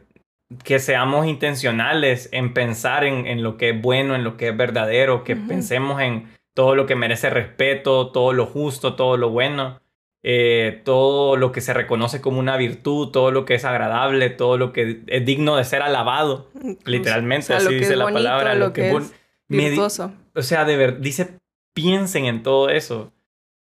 que 0.64 0.78
seamos 0.78 1.26
intencionales 1.26 2.28
en 2.32 2.54
pensar 2.54 3.04
en, 3.04 3.26
en, 3.26 3.42
lo 3.42 3.56
que 3.56 3.70
es 3.70 3.80
bueno, 3.82 4.14
en 4.14 4.24
lo 4.24 4.36
que 4.36 4.48
es 4.48 4.56
verdadero, 4.56 5.24
que 5.24 5.36
pensemos 5.36 6.00
en, 6.00 6.28
todo 6.54 6.74
lo 6.74 6.86
que 6.86 6.96
merece 6.96 7.30
respeto, 7.30 8.10
todo 8.10 8.32
lo 8.32 8.46
justo, 8.46 8.94
todo 8.94 9.16
lo 9.16 9.30
bueno, 9.30 9.80
eh, 10.22 10.82
todo 10.84 11.36
lo 11.36 11.52
que 11.52 11.60
se 11.60 11.72
reconoce 11.72 12.20
como 12.20 12.38
una 12.38 12.56
virtud, 12.56 13.10
todo 13.10 13.30
lo 13.30 13.44
que 13.44 13.54
es 13.54 13.64
agradable, 13.64 14.30
todo 14.30 14.58
lo 14.58 14.72
que 14.72 15.02
es 15.06 15.24
digno 15.24 15.56
de 15.56 15.64
ser 15.64 15.82
alabado, 15.82 16.50
literalmente, 16.84 17.54
así 17.54 17.74
dice 17.74 17.96
la 17.96 18.04
palabra, 18.04 18.54
lo, 18.54 18.72
que, 18.72 18.90
es 18.90 19.12
virtuoso. 19.48 20.12
O 20.34 20.42
sea, 20.42 20.64
de 20.64 20.76
ver, 20.76 21.00
dice, 21.00 21.38
piensen 21.74 22.26
en 22.26 22.42
todo 22.42 22.68
eso. 22.68 23.12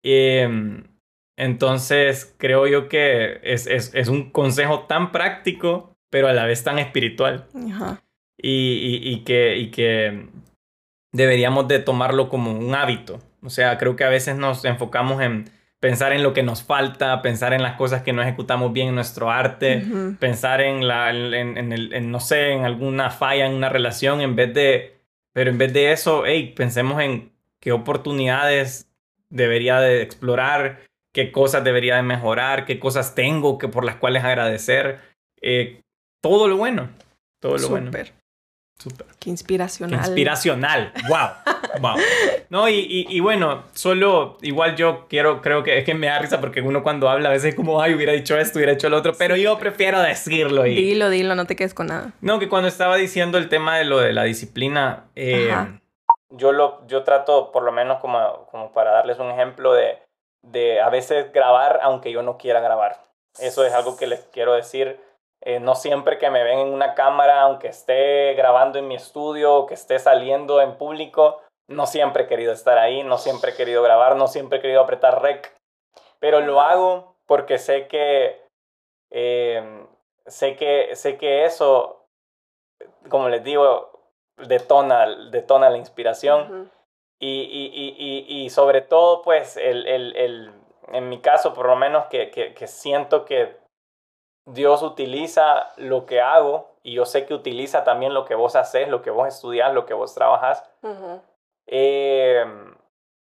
Em, 0.02 0.85
entonces, 1.37 2.35
creo 2.38 2.66
yo 2.66 2.88
que 2.88 3.40
es, 3.42 3.66
es, 3.66 3.94
es, 3.94 4.09
un 4.09 4.31
consejo 4.31 4.81
tan 4.81 5.12
práctico, 5.12 5.96
pero 6.11 6.28
a 6.28 6.33
la 6.33 6.46
vez 6.46 6.62
tan 6.64 6.78
espiritual. 6.78 7.46
Y, 8.37 8.50
y, 8.50 9.12
y, 9.12 9.24
que, 9.24 9.57
y 9.57 9.70
que 9.70 10.26
deberíamos 11.12 11.68
de 11.68 11.78
tomarlo 11.78 12.28
como 12.28 12.52
un 12.52 12.74
hábito. 12.74 13.20
O 13.42 13.50
sea, 13.50 13.78
creo 13.78 13.96
que 13.96 14.05
a 14.05 14.09
veces 14.09 14.37
nos 14.37 14.64
enfocamos 14.64 15.20
en 15.20 15.50
pensar 15.83 16.12
en 16.12 16.22
lo 16.22 16.33
que 16.33 16.44
nos 16.44 16.62
falta, 16.62 17.22
pensar 17.22 17.52
en 17.52 17.62
las 17.62 17.74
cosas 17.76 18.02
que 18.02 18.12
no 18.12 18.22
ejecutamos 18.22 18.72
bien 18.72 18.88
en 18.88 18.94
nuestro 18.94 19.33
arte, 19.33 19.85
pensar 20.20 20.61
en 20.61 20.87
la, 20.87 21.11
en, 21.11 21.72
el, 21.72 22.09
no 22.09 22.20
sé, 22.20 22.52
en 22.52 22.64
alguna 22.64 23.11
falla 23.11 23.46
en 23.46 23.55
una 23.55 23.68
relación, 23.68 24.20
en 24.20 24.37
vez 24.37 24.55
de, 24.55 25.00
pero 25.33 25.50
en 25.50 25.59
vez 25.59 25.72
de 25.72 25.90
eso, 25.90 26.22
hey, 26.24 26.55
pensemos 26.57 27.02
en 27.02 27.31
qué 27.62 27.70
oportunidades 27.70 28.90
debería 29.31 29.79
de 29.79 30.03
explorar, 30.03 30.81
qué 31.14 31.31
cosas 31.31 31.62
debería 31.62 31.96
de 31.96 32.03
mejorar, 32.03 32.66
qué 32.66 32.81
cosas 32.81 33.14
tengo 33.14 33.57
que 33.57 33.68
por 33.68 33.85
las 33.85 33.96
cuales 33.96 34.25
agradecer, 34.25 34.98
eh, 35.40 35.81
todo 36.20 36.48
lo 36.48 36.57
bueno, 36.57 36.90
todo 37.40 37.57
lo 37.57 37.68
bueno. 37.68 37.87
Súper. 37.87 39.07
Qué 39.20 39.31
inspiracional. 39.31 40.01
Qué 40.01 40.07
inspiracional. 40.07 40.92
Wow. 41.09 41.81
wow. 41.81 41.96
No, 42.51 42.68
y, 42.68 43.07
y, 43.09 43.20
bueno, 43.20 43.62
solo 43.75 44.38
igual 44.42 44.75
yo 44.75 45.07
quiero, 45.09 45.40
creo 45.40 45.62
que 45.62 45.79
es 45.79 45.85
que 45.85 45.94
me 45.94 46.09
da 46.09 46.18
risa 46.18 46.40
porque 46.40 46.62
uno 46.62 46.83
cuando 46.83 47.09
habla 47.09 47.29
a 47.29 47.33
veces 47.33 47.51
es 47.51 47.55
como, 47.55 47.81
ay, 47.81 47.94
hubiera 47.94 48.12
dicho 48.12 48.37
esto, 48.37 48.59
hubiera 48.59 48.72
hecho 48.72 48.88
lo 48.88 48.96
otro, 48.96 49.14
pero 49.16 49.37
yo 49.37 49.57
prefiero 49.57 50.01
decirlo. 50.01 50.66
Y... 50.66 50.75
Dilo, 50.75 51.11
dilo, 51.11 51.37
no 51.37 51.46
te 51.46 51.55
quedes 51.55 51.75
con 51.75 51.87
nada. 51.87 52.12
No, 52.20 52.40
que 52.40 52.48
cuando 52.48 52.66
estaba 52.66 52.96
diciendo 52.96 53.38
el 53.38 53.48
tema 53.48 53.79
de 53.79 53.85
lo 53.85 54.01
de 54.01 54.12
la 54.12 54.25
disciplina, 54.25 55.05
eh, 55.14 55.53
yo, 56.32 56.52
lo, 56.52 56.86
yo 56.86 57.04
trato, 57.04 57.52
por 57.52 57.62
lo 57.62 57.72
menos 57.72 58.00
como, 58.00 58.46
como 58.50 58.72
para 58.72 58.90
darles 58.90 59.18
un 59.18 59.30
ejemplo 59.30 59.72
de, 59.72 60.02
de 60.42 60.80
a 60.80 60.88
veces 60.88 61.32
grabar 61.32 61.80
aunque 61.82 62.12
yo 62.12 62.22
no 62.22 62.36
quiera 62.36 62.60
grabar. 62.60 62.96
Eso 63.38 63.64
es 63.64 63.72
algo 63.72 63.96
que 63.96 64.06
les 64.06 64.24
quiero 64.26 64.52
decir. 64.52 65.00
Eh, 65.44 65.58
no 65.58 65.74
siempre 65.74 66.18
que 66.18 66.30
me 66.30 66.44
ven 66.44 66.58
en 66.60 66.68
una 66.68 66.94
cámara, 66.94 67.42
aunque 67.42 67.68
esté 67.68 68.34
grabando 68.34 68.78
en 68.78 68.86
mi 68.86 68.94
estudio 68.94 69.54
o 69.54 69.66
que 69.66 69.74
esté 69.74 69.98
saliendo 69.98 70.60
en 70.60 70.76
público, 70.76 71.40
no 71.68 71.86
siempre 71.86 72.24
he 72.24 72.26
querido 72.28 72.52
estar 72.52 72.78
ahí, 72.78 73.02
no 73.02 73.18
siempre 73.18 73.50
he 73.50 73.56
querido 73.56 73.82
grabar, 73.82 74.16
no 74.16 74.28
siempre 74.28 74.58
he 74.58 74.60
querido 74.62 74.80
apretar 74.80 75.20
rec, 75.20 75.52
pero 76.20 76.40
lo 76.40 76.60
hago 76.60 77.16
porque 77.26 77.58
sé 77.58 77.88
que, 77.88 78.40
em, 79.10 79.86
sé 80.26 80.56
que, 80.56 80.94
sé 80.94 81.18
que 81.18 81.44
eso, 81.44 82.06
como 83.08 83.28
les 83.28 83.42
digo, 83.42 83.91
detona, 84.46 85.07
detona 85.31 85.70
la 85.70 85.78
inspiración. 85.78 86.70
y, 87.18 87.42
y, 87.42 87.94
y, 87.98 88.44
y, 88.44 88.50
sobre 88.50 88.81
todo, 88.83 89.22
pues, 89.22 89.57
el, 89.57 89.87
el, 89.87 90.16
el, 90.16 90.52
en 90.88 91.09
mi 91.09 91.20
caso, 91.20 91.55
por 91.55 91.66
lo 91.66 91.76
menos, 91.76 92.07
que, 92.07 92.31
que, 92.31 92.55
que 92.55 92.66
siento 92.66 93.24
que 93.24 93.57
Dios 94.46 94.83
utiliza 94.83 95.72
lo 95.76 96.05
que 96.07 96.20
hago 96.20 96.72
y 96.83 96.94
yo 96.94 97.05
sé 97.05 97.26
que 97.26 97.35
utiliza 97.35 97.85
también 97.85 98.12
lo 98.12 98.24
que 98.24 98.35
vos 98.35 98.57
haces, 98.57 98.88
lo 98.88 99.02
que 99.02 99.11
vos 99.11 99.28
estudias, 99.28 99.72
lo 99.72 99.87
que 99.87 99.94
vos 99.94 100.14
trabajas. 100.14 100.68
Eh, 101.66 102.44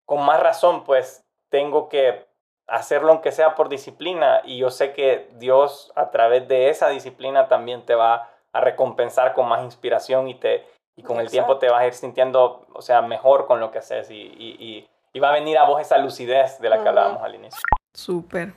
con 0.05 0.25
más 0.25 0.39
razón, 0.41 0.83
pues 0.83 1.23
tengo 1.49 1.89
que 1.89 2.25
hacerlo 2.67 3.11
aunque 3.11 3.31
sea 3.31 3.55
por 3.55 3.69
disciplina 3.69 4.41
y 4.45 4.57
yo 4.57 4.69
sé 4.69 4.93
que 4.93 5.29
Dios 5.33 5.91
a 5.95 6.09
través 6.09 6.47
de 6.47 6.69
esa 6.69 6.89
disciplina 6.89 7.47
también 7.47 7.85
te 7.85 7.95
va 7.95 8.29
a 8.53 8.61
recompensar 8.61 9.33
con 9.33 9.47
más 9.47 9.63
inspiración 9.63 10.27
y, 10.27 10.35
te, 10.35 10.65
y 11.01 11.03
con 11.03 11.19
el 11.19 11.29
tiempo 11.29 11.57
te 11.57 11.67
vas 11.69 11.81
a 11.81 11.87
ir 11.87 11.93
sintiendo, 11.93 12.65
o 12.73 12.81
sea, 12.81 13.01
mejor 13.01 13.47
con 13.47 13.59
lo 13.59 13.71
que 13.71 13.79
haces 13.79 14.09
y, 14.11 14.15
y, 14.21 14.87
y 15.13 15.19
va 15.19 15.29
a 15.29 15.33
venir 15.33 15.57
a 15.57 15.63
vos 15.65 15.81
esa 15.81 15.97
lucidez 15.97 16.59
de 16.59 16.69
la 16.69 16.81
que 16.83 16.87
hablábamos 16.89 17.21
al 17.23 17.35
inicio. 17.35 17.59
Súper. 17.93 18.53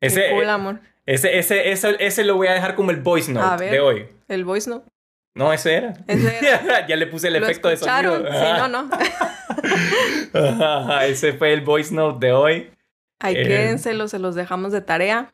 Ese, 0.00 0.28
Qué 0.28 0.30
cool, 0.34 0.48
amor. 0.48 0.80
ese, 1.06 1.38
ese, 1.38 1.70
ese, 1.72 1.96
ese 1.98 2.24
lo 2.24 2.36
voy 2.36 2.46
a 2.48 2.52
dejar 2.54 2.74
como 2.74 2.90
el 2.90 3.00
voice 3.02 3.32
note 3.32 3.64
ver. 3.64 3.70
de 3.72 3.80
hoy. 3.80 4.08
El 4.28 4.44
voice 4.44 4.68
no. 4.70 4.82
No, 5.34 5.52
ese 5.52 5.74
era. 5.74 5.92
Ese 6.06 6.38
era. 6.46 6.86
ya 6.88 6.96
le 6.96 7.06
puse 7.06 7.28
el 7.28 7.34
¿Lo 7.34 7.46
efecto 7.46 7.68
de 7.68 7.76
sonido. 7.76 8.18
Sí, 8.18 8.46
no, 8.58 8.68
no. 8.68 8.90
Ajá, 10.34 11.06
ese 11.06 11.32
fue 11.34 11.52
el 11.52 11.60
voice 11.62 11.94
note 11.94 12.26
de 12.26 12.32
hoy. 12.32 12.70
Ahí 13.20 13.36
Eh. 13.36 13.42
quédenselos, 13.46 14.10
se 14.10 14.18
los 14.18 14.34
dejamos 14.34 14.72
de 14.72 14.80
tarea. 14.80 15.32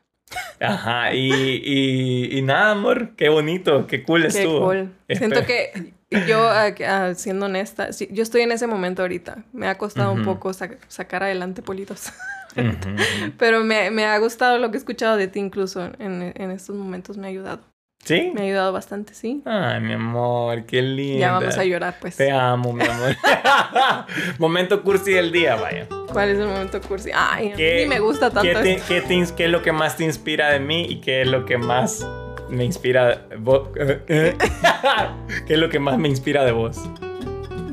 Ajá, 0.59 1.13
y, 1.13 1.31
y, 1.31 2.37
y 2.37 2.41
nada, 2.43 2.71
amor, 2.71 3.15
qué 3.15 3.29
bonito, 3.29 3.87
qué 3.87 4.03
cool 4.03 4.21
Qué 4.21 4.27
estuvo. 4.27 4.59
cool. 4.67 4.93
Siento 5.09 5.43
que 5.45 5.93
yo, 6.27 6.47
ah, 6.49 6.73
ah, 6.87 7.13
siendo 7.15 7.45
honesta, 7.47 7.93
sí, 7.93 8.07
yo 8.11 8.23
estoy 8.23 8.41
en 8.41 8.51
ese 8.51 8.67
momento 8.67 9.01
ahorita. 9.03 9.43
Me 9.53 9.67
ha 9.67 9.77
costado 9.77 10.11
un 10.11 10.23
poco 10.25 10.53
sa- 10.53 10.69
sacar 10.87 11.23
adelante 11.23 11.61
politos. 11.61 12.11
Pero 13.37 13.63
me, 13.63 13.91
me 13.91 14.05
ha 14.05 14.17
gustado 14.17 14.57
lo 14.57 14.71
que 14.71 14.77
he 14.77 14.79
escuchado 14.79 15.17
de 15.17 15.27
ti 15.27 15.39
incluso 15.39 15.85
en, 15.99 16.33
en 16.35 16.51
estos 16.51 16.75
momentos. 16.75 17.17
Me 17.17 17.27
ha 17.27 17.29
ayudado. 17.29 17.61
¿Sí? 18.03 18.31
Me 18.33 18.41
ha 18.41 18.43
ayudado 18.45 18.71
bastante, 18.71 19.13
sí. 19.13 19.43
Ay, 19.45 19.81
mi 19.81 19.91
amor, 19.93 20.65
qué 20.65 20.81
lindo. 20.81 21.19
Ya 21.19 21.33
vamos 21.33 21.57
a 21.57 21.65
llorar, 21.65 21.97
pues. 21.99 22.15
Te 22.15 22.31
amo, 22.31 22.71
mi 22.71 22.83
amor. 22.85 23.15
Momento 24.39 24.81
cursi 24.83 25.11
del 25.11 25.31
día, 25.33 25.55
vaya. 25.55 25.85
¿Cuál 26.11 26.29
es 26.29 26.39
el 26.39 26.47
momento 26.47 26.79
cursi? 26.81 27.11
Ay, 27.13 27.51
a 27.51 27.55
¿Qué- 27.55 27.81
mí 27.83 27.89
me 27.89 27.99
gusta 27.99 28.29
tanto 28.31 28.41
¿Qué, 28.41 28.53
te- 28.55 28.81
qué 28.87 29.01
te 29.01 29.35
qué 29.35 29.45
es 29.45 29.51
lo 29.51 29.61
que 29.61 29.73
más 29.73 29.97
te 29.97 30.05
inspira 30.05 30.49
de 30.49 30.59
mí 30.61 30.85
y 30.89 31.01
qué 31.01 31.21
es 31.23 31.27
lo 31.27 31.43
que 31.45 31.57
más 31.57 32.07
me 32.49 32.65
inspira? 32.65 33.27
¿Qué 34.07 34.35
es 35.47 35.57
lo 35.57 35.69
que 35.69 35.79
más 35.79 35.97
me 35.97 36.07
inspira 36.09 36.43
de 36.45 36.51
vos? 36.51 36.79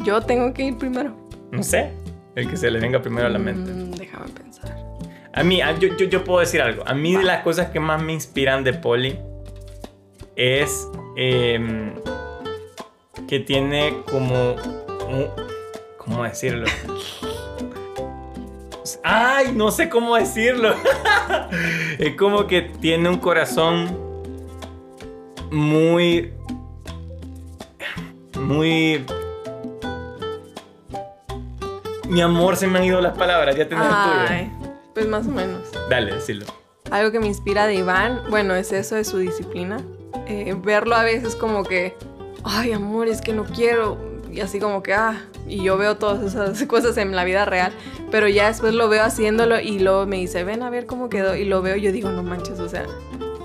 Yo 0.05 0.21
tengo 0.23 0.53
que 0.55 0.65
ir 0.65 0.79
primero. 0.79 1.17
No 1.51 1.63
sé, 1.63 1.93
el 2.35 2.49
que 2.49 2.57
se 2.57 2.71
le 2.71 2.79
venga 2.81 3.01
primero 3.03 3.27
a 3.27 3.31
la 3.31 3.39
mente. 3.39 3.73
Mm, 3.73 3.91
déjame 3.93 4.29
pensar. 4.29 4.77
A 5.33 5.43
mí, 5.43 5.61
yo, 5.81 5.89
yo, 5.97 6.07
yo 6.07 6.25
puedo 6.25 6.41
decir 6.41 6.61
algo. 6.63 6.83
A 6.87 6.95
mí 6.95 7.15
de 7.17 7.23
las 7.25 7.43
cosas 7.43 7.71
que 7.71 7.81
más 7.81 8.03
me 8.03 8.13
inspiran 8.13 8.65
de 8.65 8.73
Poli 8.75 9.19
es 10.35 10.89
em, 11.17 11.95
que 13.29 13.41
tiene 13.41 14.03
como... 14.11 14.53
un- 15.09 15.47
¿Cómo 15.99 16.23
decirlo? 16.23 16.67
Ay, 19.03 19.53
no 19.55 19.71
sé 19.73 19.89
cómo 19.89 20.15
decirlo. 20.17 20.75
es 21.99 22.15
como 22.17 22.47
que 22.47 22.63
tiene 22.63 23.09
un 23.09 23.19
corazón 23.19 24.06
muy... 25.51 26.33
Muy... 28.39 29.05
Mi 32.09 32.21
amor, 32.21 32.57
se 32.57 32.67
me 32.67 32.79
han 32.79 32.85
ido 32.85 33.01
las 33.01 33.17
palabras. 33.17 33.57
Ya 33.57 33.69
tenés 33.69 33.85
el 33.85 33.91
tuyo. 33.91 34.27
Ay, 34.29 34.53
pues 34.95 35.09
más 35.09 35.27
o 35.27 35.31
menos. 35.31 35.63
Dale, 35.91 36.15
decilo. 36.15 36.47
Algo 36.91 37.11
que 37.11 37.19
me 37.19 37.27
inspira 37.27 37.67
de 37.67 37.75
Iván, 37.75 38.23
bueno, 38.31 38.55
es 38.55 38.73
eso 38.73 38.95
de 38.95 39.05
su 39.05 39.19
disciplina. 39.19 39.83
Eh, 40.29 40.55
verlo 40.57 40.95
a 40.95 41.03
veces 41.03 41.35
como 41.35 41.65
que, 41.65 41.97
ay, 42.45 42.73
amor, 42.73 43.09
es 43.09 43.21
que 43.21 43.33
no 43.33 43.45
quiero. 43.45 43.99
Y 44.31 44.41
así 44.41 44.61
como 44.61 44.83
que, 44.83 44.95
ah, 44.95 45.21
y 45.49 45.63
yo 45.63 45.77
veo 45.77 45.97
todas 45.97 46.23
esas 46.23 46.63
cosas 46.69 46.97
en 46.97 47.15
la 47.17 47.25
vida 47.25 47.45
real, 47.45 47.73
pero 48.11 48.29
ya 48.29 48.49
después 48.49 48.75
lo 48.75 48.89
veo 48.89 49.03
haciéndolo 49.03 49.61
y 49.61 49.79
luego 49.79 50.07
me 50.07 50.17
dice, 50.17 50.45
ven 50.45 50.63
a 50.63 50.71
ver 50.71 50.87
cómo 50.87 51.09
quedó. 51.09 51.35
Y 51.35 51.45
lo 51.45 51.63
veo 51.63 51.77
y 51.77 51.83
yo 51.83 51.93
digo, 51.93 52.11
no 52.11 52.23
manches, 52.23 52.61
o 52.61 52.69
sea, 52.69 52.87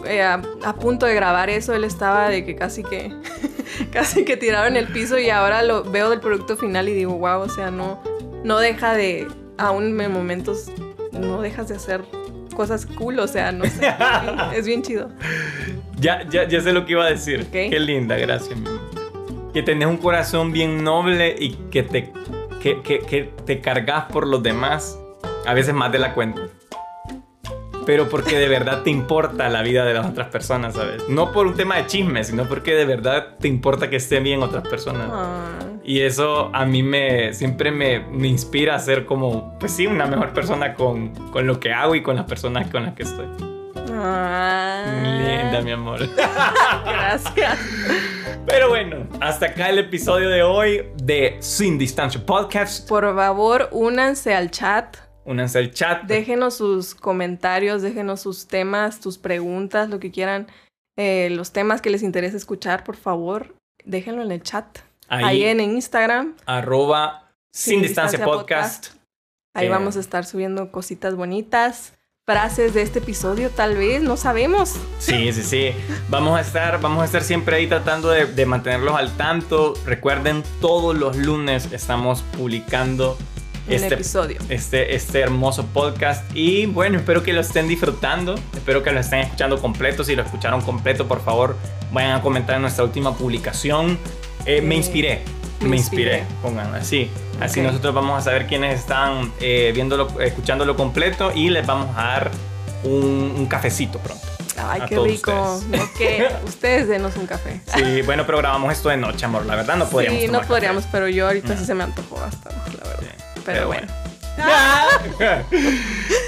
eh, 0.05 0.21
a, 0.21 0.41
a 0.63 0.75
punto 0.75 1.05
de 1.05 1.15
grabar 1.15 1.49
eso, 1.49 1.73
él 1.73 1.83
estaba 1.83 2.29
de 2.29 2.45
que 2.45 2.55
casi 2.55 2.83
que, 2.83 3.13
casi 3.91 4.25
que 4.25 4.37
tiraron 4.37 4.75
el 4.77 4.87
piso 4.87 5.17
y 5.19 5.29
ahora 5.29 5.63
lo 5.63 5.83
veo 5.83 6.09
del 6.09 6.19
producto 6.19 6.57
final 6.57 6.89
y 6.89 6.93
digo, 6.93 7.13
wow, 7.17 7.41
o 7.41 7.49
sea, 7.49 7.71
no, 7.71 8.01
no 8.43 8.59
deja 8.59 8.93
de, 8.93 9.27
aún 9.57 9.99
en 9.99 10.11
momentos, 10.11 10.71
no 11.11 11.41
dejas 11.41 11.67
de 11.69 11.75
hacer 11.75 12.01
cosas 12.55 12.85
cool, 12.85 13.19
o 13.19 13.27
sea, 13.27 13.51
no 13.51 13.65
sé, 13.65 13.93
es 14.55 14.65
bien, 14.65 14.81
chido. 14.81 15.09
Ya, 15.97 16.27
ya, 16.29 16.47
ya 16.47 16.61
sé 16.61 16.73
lo 16.73 16.85
que 16.85 16.93
iba 16.93 17.05
a 17.05 17.09
decir. 17.09 17.47
Qué 17.51 17.79
linda, 17.79 18.17
gracias. 18.17 18.59
mi 18.59 18.67
amor. 18.67 18.81
Que 19.53 19.63
tenés 19.63 19.87
un 19.87 19.97
corazón 19.97 20.51
bien 20.51 20.83
noble 20.83 21.35
y 21.37 21.55
que 21.71 21.83
te, 21.83 22.11
que, 22.61 22.81
que, 22.81 22.99
que 22.99 23.33
te 23.45 23.61
cargas 23.61 24.05
por 24.05 24.25
los 24.27 24.41
demás, 24.41 24.97
a 25.45 25.53
veces 25.53 25.73
más 25.73 25.91
de 25.91 25.99
la 25.99 26.13
cuenta. 26.13 26.41
Pero 27.85 28.09
porque 28.09 28.37
de 28.37 28.47
verdad 28.47 28.83
te 28.83 28.89
importa 28.91 29.49
la 29.49 29.61
vida 29.63 29.83
de 29.85 29.93
las 29.93 30.05
otras 30.05 30.27
personas, 30.27 30.75
¿sabes? 30.75 31.07
No 31.09 31.31
por 31.31 31.47
un 31.47 31.55
tema 31.55 31.77
de 31.77 31.87
chisme, 31.87 32.23
sino 32.23 32.45
porque 32.47 32.75
de 32.75 32.85
verdad 32.85 33.35
te 33.39 33.47
importa 33.47 33.89
que 33.89 33.95
estén 33.95 34.23
bien 34.23 34.43
otras 34.43 34.67
personas. 34.67 35.07
Ah, 35.11 35.49
Y 35.83 36.01
eso 36.01 36.51
a 36.53 36.65
mí 36.65 36.83
me 36.83 37.33
siempre 37.33 37.71
me, 37.71 37.99
me 37.99 38.27
inspira 38.27 38.75
a 38.75 38.79
ser 38.79 39.05
como, 39.05 39.57
pues 39.59 39.71
sí, 39.71 39.87
una 39.87 40.05
mejor 40.05 40.31
persona 40.33 40.75
con, 40.75 41.09
con 41.31 41.47
lo 41.47 41.59
que 41.59 41.73
hago 41.73 41.95
y 41.95 42.03
con 42.03 42.15
las 42.15 42.25
personas 42.25 42.67
con 42.69 42.83
las 42.85 42.93
que 42.93 43.03
estoy. 43.03 43.25
ah. 43.93 44.85
Linda, 45.17 45.61
mi 45.61 45.71
amor. 45.71 46.07
Gracias. 46.85 47.57
Pero 48.45 48.69
bueno, 48.69 49.07
hasta 49.19 49.47
acá 49.47 49.69
el 49.69 49.79
episodio 49.79 50.29
de 50.29 50.43
hoy 50.43 50.85
de 50.97 51.37
Sin 51.39 51.77
Distancia 51.77 52.23
Podcast. 52.25 52.87
Por 52.87 53.13
favor, 53.15 53.69
únanse 53.71 54.33
al 54.35 54.51
chat. 54.51 54.97
Únanse 55.25 55.59
al 55.59 55.71
chat. 55.71 56.03
Déjenos 56.03 56.55
sus 56.55 56.95
comentarios, 56.95 57.81
déjenos 57.81 58.21
sus 58.21 58.47
temas, 58.47 58.99
tus 58.99 59.17
preguntas, 59.17 59.89
lo 59.89 59.99
que 59.99 60.11
quieran. 60.11 60.47
eh, 60.97 61.29
los 61.31 61.51
temas 61.53 61.81
que 61.81 61.89
les 61.89 62.03
interese 62.03 62.35
escuchar, 62.37 62.83
por 62.83 62.97
favor, 62.97 63.55
déjenlo 63.85 64.21
en 64.23 64.31
el 64.31 64.43
chat. 64.43 64.65
Ahí, 65.07 65.23
Ahí, 65.25 65.43
en 65.45 65.59
Instagram. 65.61 66.35
arroba 66.45 67.31
Sin, 67.53 67.75
Sin 67.75 67.81
Distancia, 67.83 68.19
Distancia 68.19 68.25
Podcast. 68.25 68.87
Ahí 69.53 69.67
Eh. 69.67 69.69
vamos 69.69 69.95
a 69.97 69.99
estar 70.01 70.25
subiendo 70.25 70.71
cositas 70.71 71.15
bonitas. 71.15 71.93
Frases 72.27 72.73
de 72.73 72.81
este 72.83 72.99
episodio, 72.99 73.49
tal 73.49 73.75
vez, 73.77 74.03
no 74.03 74.15
sabemos. 74.15 74.75
Sí, 74.99 75.33
sí, 75.33 75.41
sí. 75.43 75.71
Vamos 76.09 76.37
a 76.37 76.41
estar, 76.41 76.79
vamos 76.79 77.01
a 77.01 77.05
estar 77.05 77.23
siempre 77.23 77.55
ahí 77.55 77.67
tratando 77.67 78.09
de, 78.09 78.25
de 78.27 78.45
mantenerlos 78.45 78.93
al 78.95 79.15
tanto. 79.17 79.73
Recuerden, 79.85 80.43
todos 80.61 80.95
los 80.95 81.17
lunes 81.17 81.71
estamos 81.73 82.21
publicando 82.37 83.17
Este 83.67 83.93
episodio. 83.93 84.37
este, 84.49 84.95
este 84.95 85.19
hermoso 85.21 85.65
podcast. 85.67 86.23
Y 86.35 86.65
bueno, 86.65 86.97
espero 86.97 87.23
que 87.23 87.31
lo 87.33 87.41
estén 87.41 87.67
disfrutando. 87.67 88.35
Espero 88.53 88.83
que 88.83 88.91
lo 88.91 88.99
estén 88.99 89.19
escuchando 89.19 89.59
completo. 89.61 90.03
Si 90.03 90.15
lo 90.15 90.23
escucharon 90.23 90.61
completo, 90.61 91.07
por 91.07 91.23
favor, 91.23 91.55
vayan 91.91 92.11
a 92.17 92.21
comentar 92.21 92.55
en 92.55 92.63
nuestra 92.63 92.83
última 92.83 93.15
publicación. 93.15 93.97
Eh, 94.45 94.61
me 94.61 94.75
Eh, 94.75 94.77
inspiré. 94.79 95.21
Me, 95.61 95.69
me 95.69 95.77
inspiré. 95.77 96.17
inspiré. 96.19 96.41
Pongan 96.41 96.73
así. 96.75 97.09
Así 97.39 97.61
nosotros 97.61 97.93
vamos 97.93 98.19
a 98.19 98.21
saber 98.21 98.47
quiénes 98.47 98.79
están 98.79 99.31
eh, 99.39 99.71
viéndolo, 99.73 100.19
escuchándolo 100.19 100.75
completo 100.75 101.31
y 101.33 101.49
les 101.49 101.65
vamos 101.65 101.89
a 101.95 102.03
dar 102.03 102.31
un, 102.83 103.33
un 103.37 103.45
cafecito 103.45 103.99
pronto. 103.99 104.25
Ay, 104.57 104.81
qué 104.87 104.99
rico. 104.99 105.55
ustedes. 105.55 106.33
Ustedes 106.45 106.87
denos 106.87 107.15
un 107.15 107.25
café. 107.25 107.61
Sí, 107.73 108.01
bueno, 108.03 108.25
pero 108.25 108.39
grabamos 108.39 108.71
esto 108.73 108.89
de 108.89 108.97
noche, 108.97 109.25
amor. 109.25 109.45
La 109.45 109.55
verdad 109.55 109.75
no 109.77 109.87
podríamos. 109.87 110.19
sí, 110.19 110.25
no 110.27 110.33
tomar 110.33 110.41
café. 110.41 110.53
podríamos, 110.53 110.83
pero 110.91 111.07
yo 111.07 111.27
ahorita 111.27 111.53
Mm. 111.53 111.57
sí 111.57 111.65
se 111.65 111.73
me 111.73 111.83
antojó 111.83 112.15
bastante, 112.15 112.77
la 112.77 112.83
verdad. 112.89 112.99
Sí, 113.01 113.30
Pero, 113.45 113.67
bueno. 113.67 113.87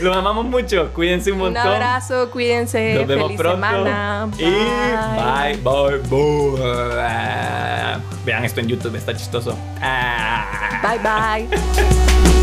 Los 0.01 0.15
amamos 0.15 0.45
mucho. 0.45 0.91
Cuídense 0.93 1.31
un 1.31 1.39
Un 1.39 1.45
montón. 1.53 1.67
abrazo, 1.67 2.29
cuídense. 2.31 2.95
Nos 2.95 3.07
vemos 3.07 3.25
feliz 3.27 3.39
pronto. 3.41 3.55
semana. 3.57 4.29
Y 4.37 4.43
bye, 4.43 5.57
bye, 5.63 5.97
bye. 6.09 8.01
Vean 8.25 8.45
esto 8.45 8.59
en 8.59 8.67
YouTube, 8.67 8.95
está 8.95 9.15
chistoso. 9.15 9.57
Ah. 9.81 10.79
Bye, 10.83 10.99
bye. 10.99 11.47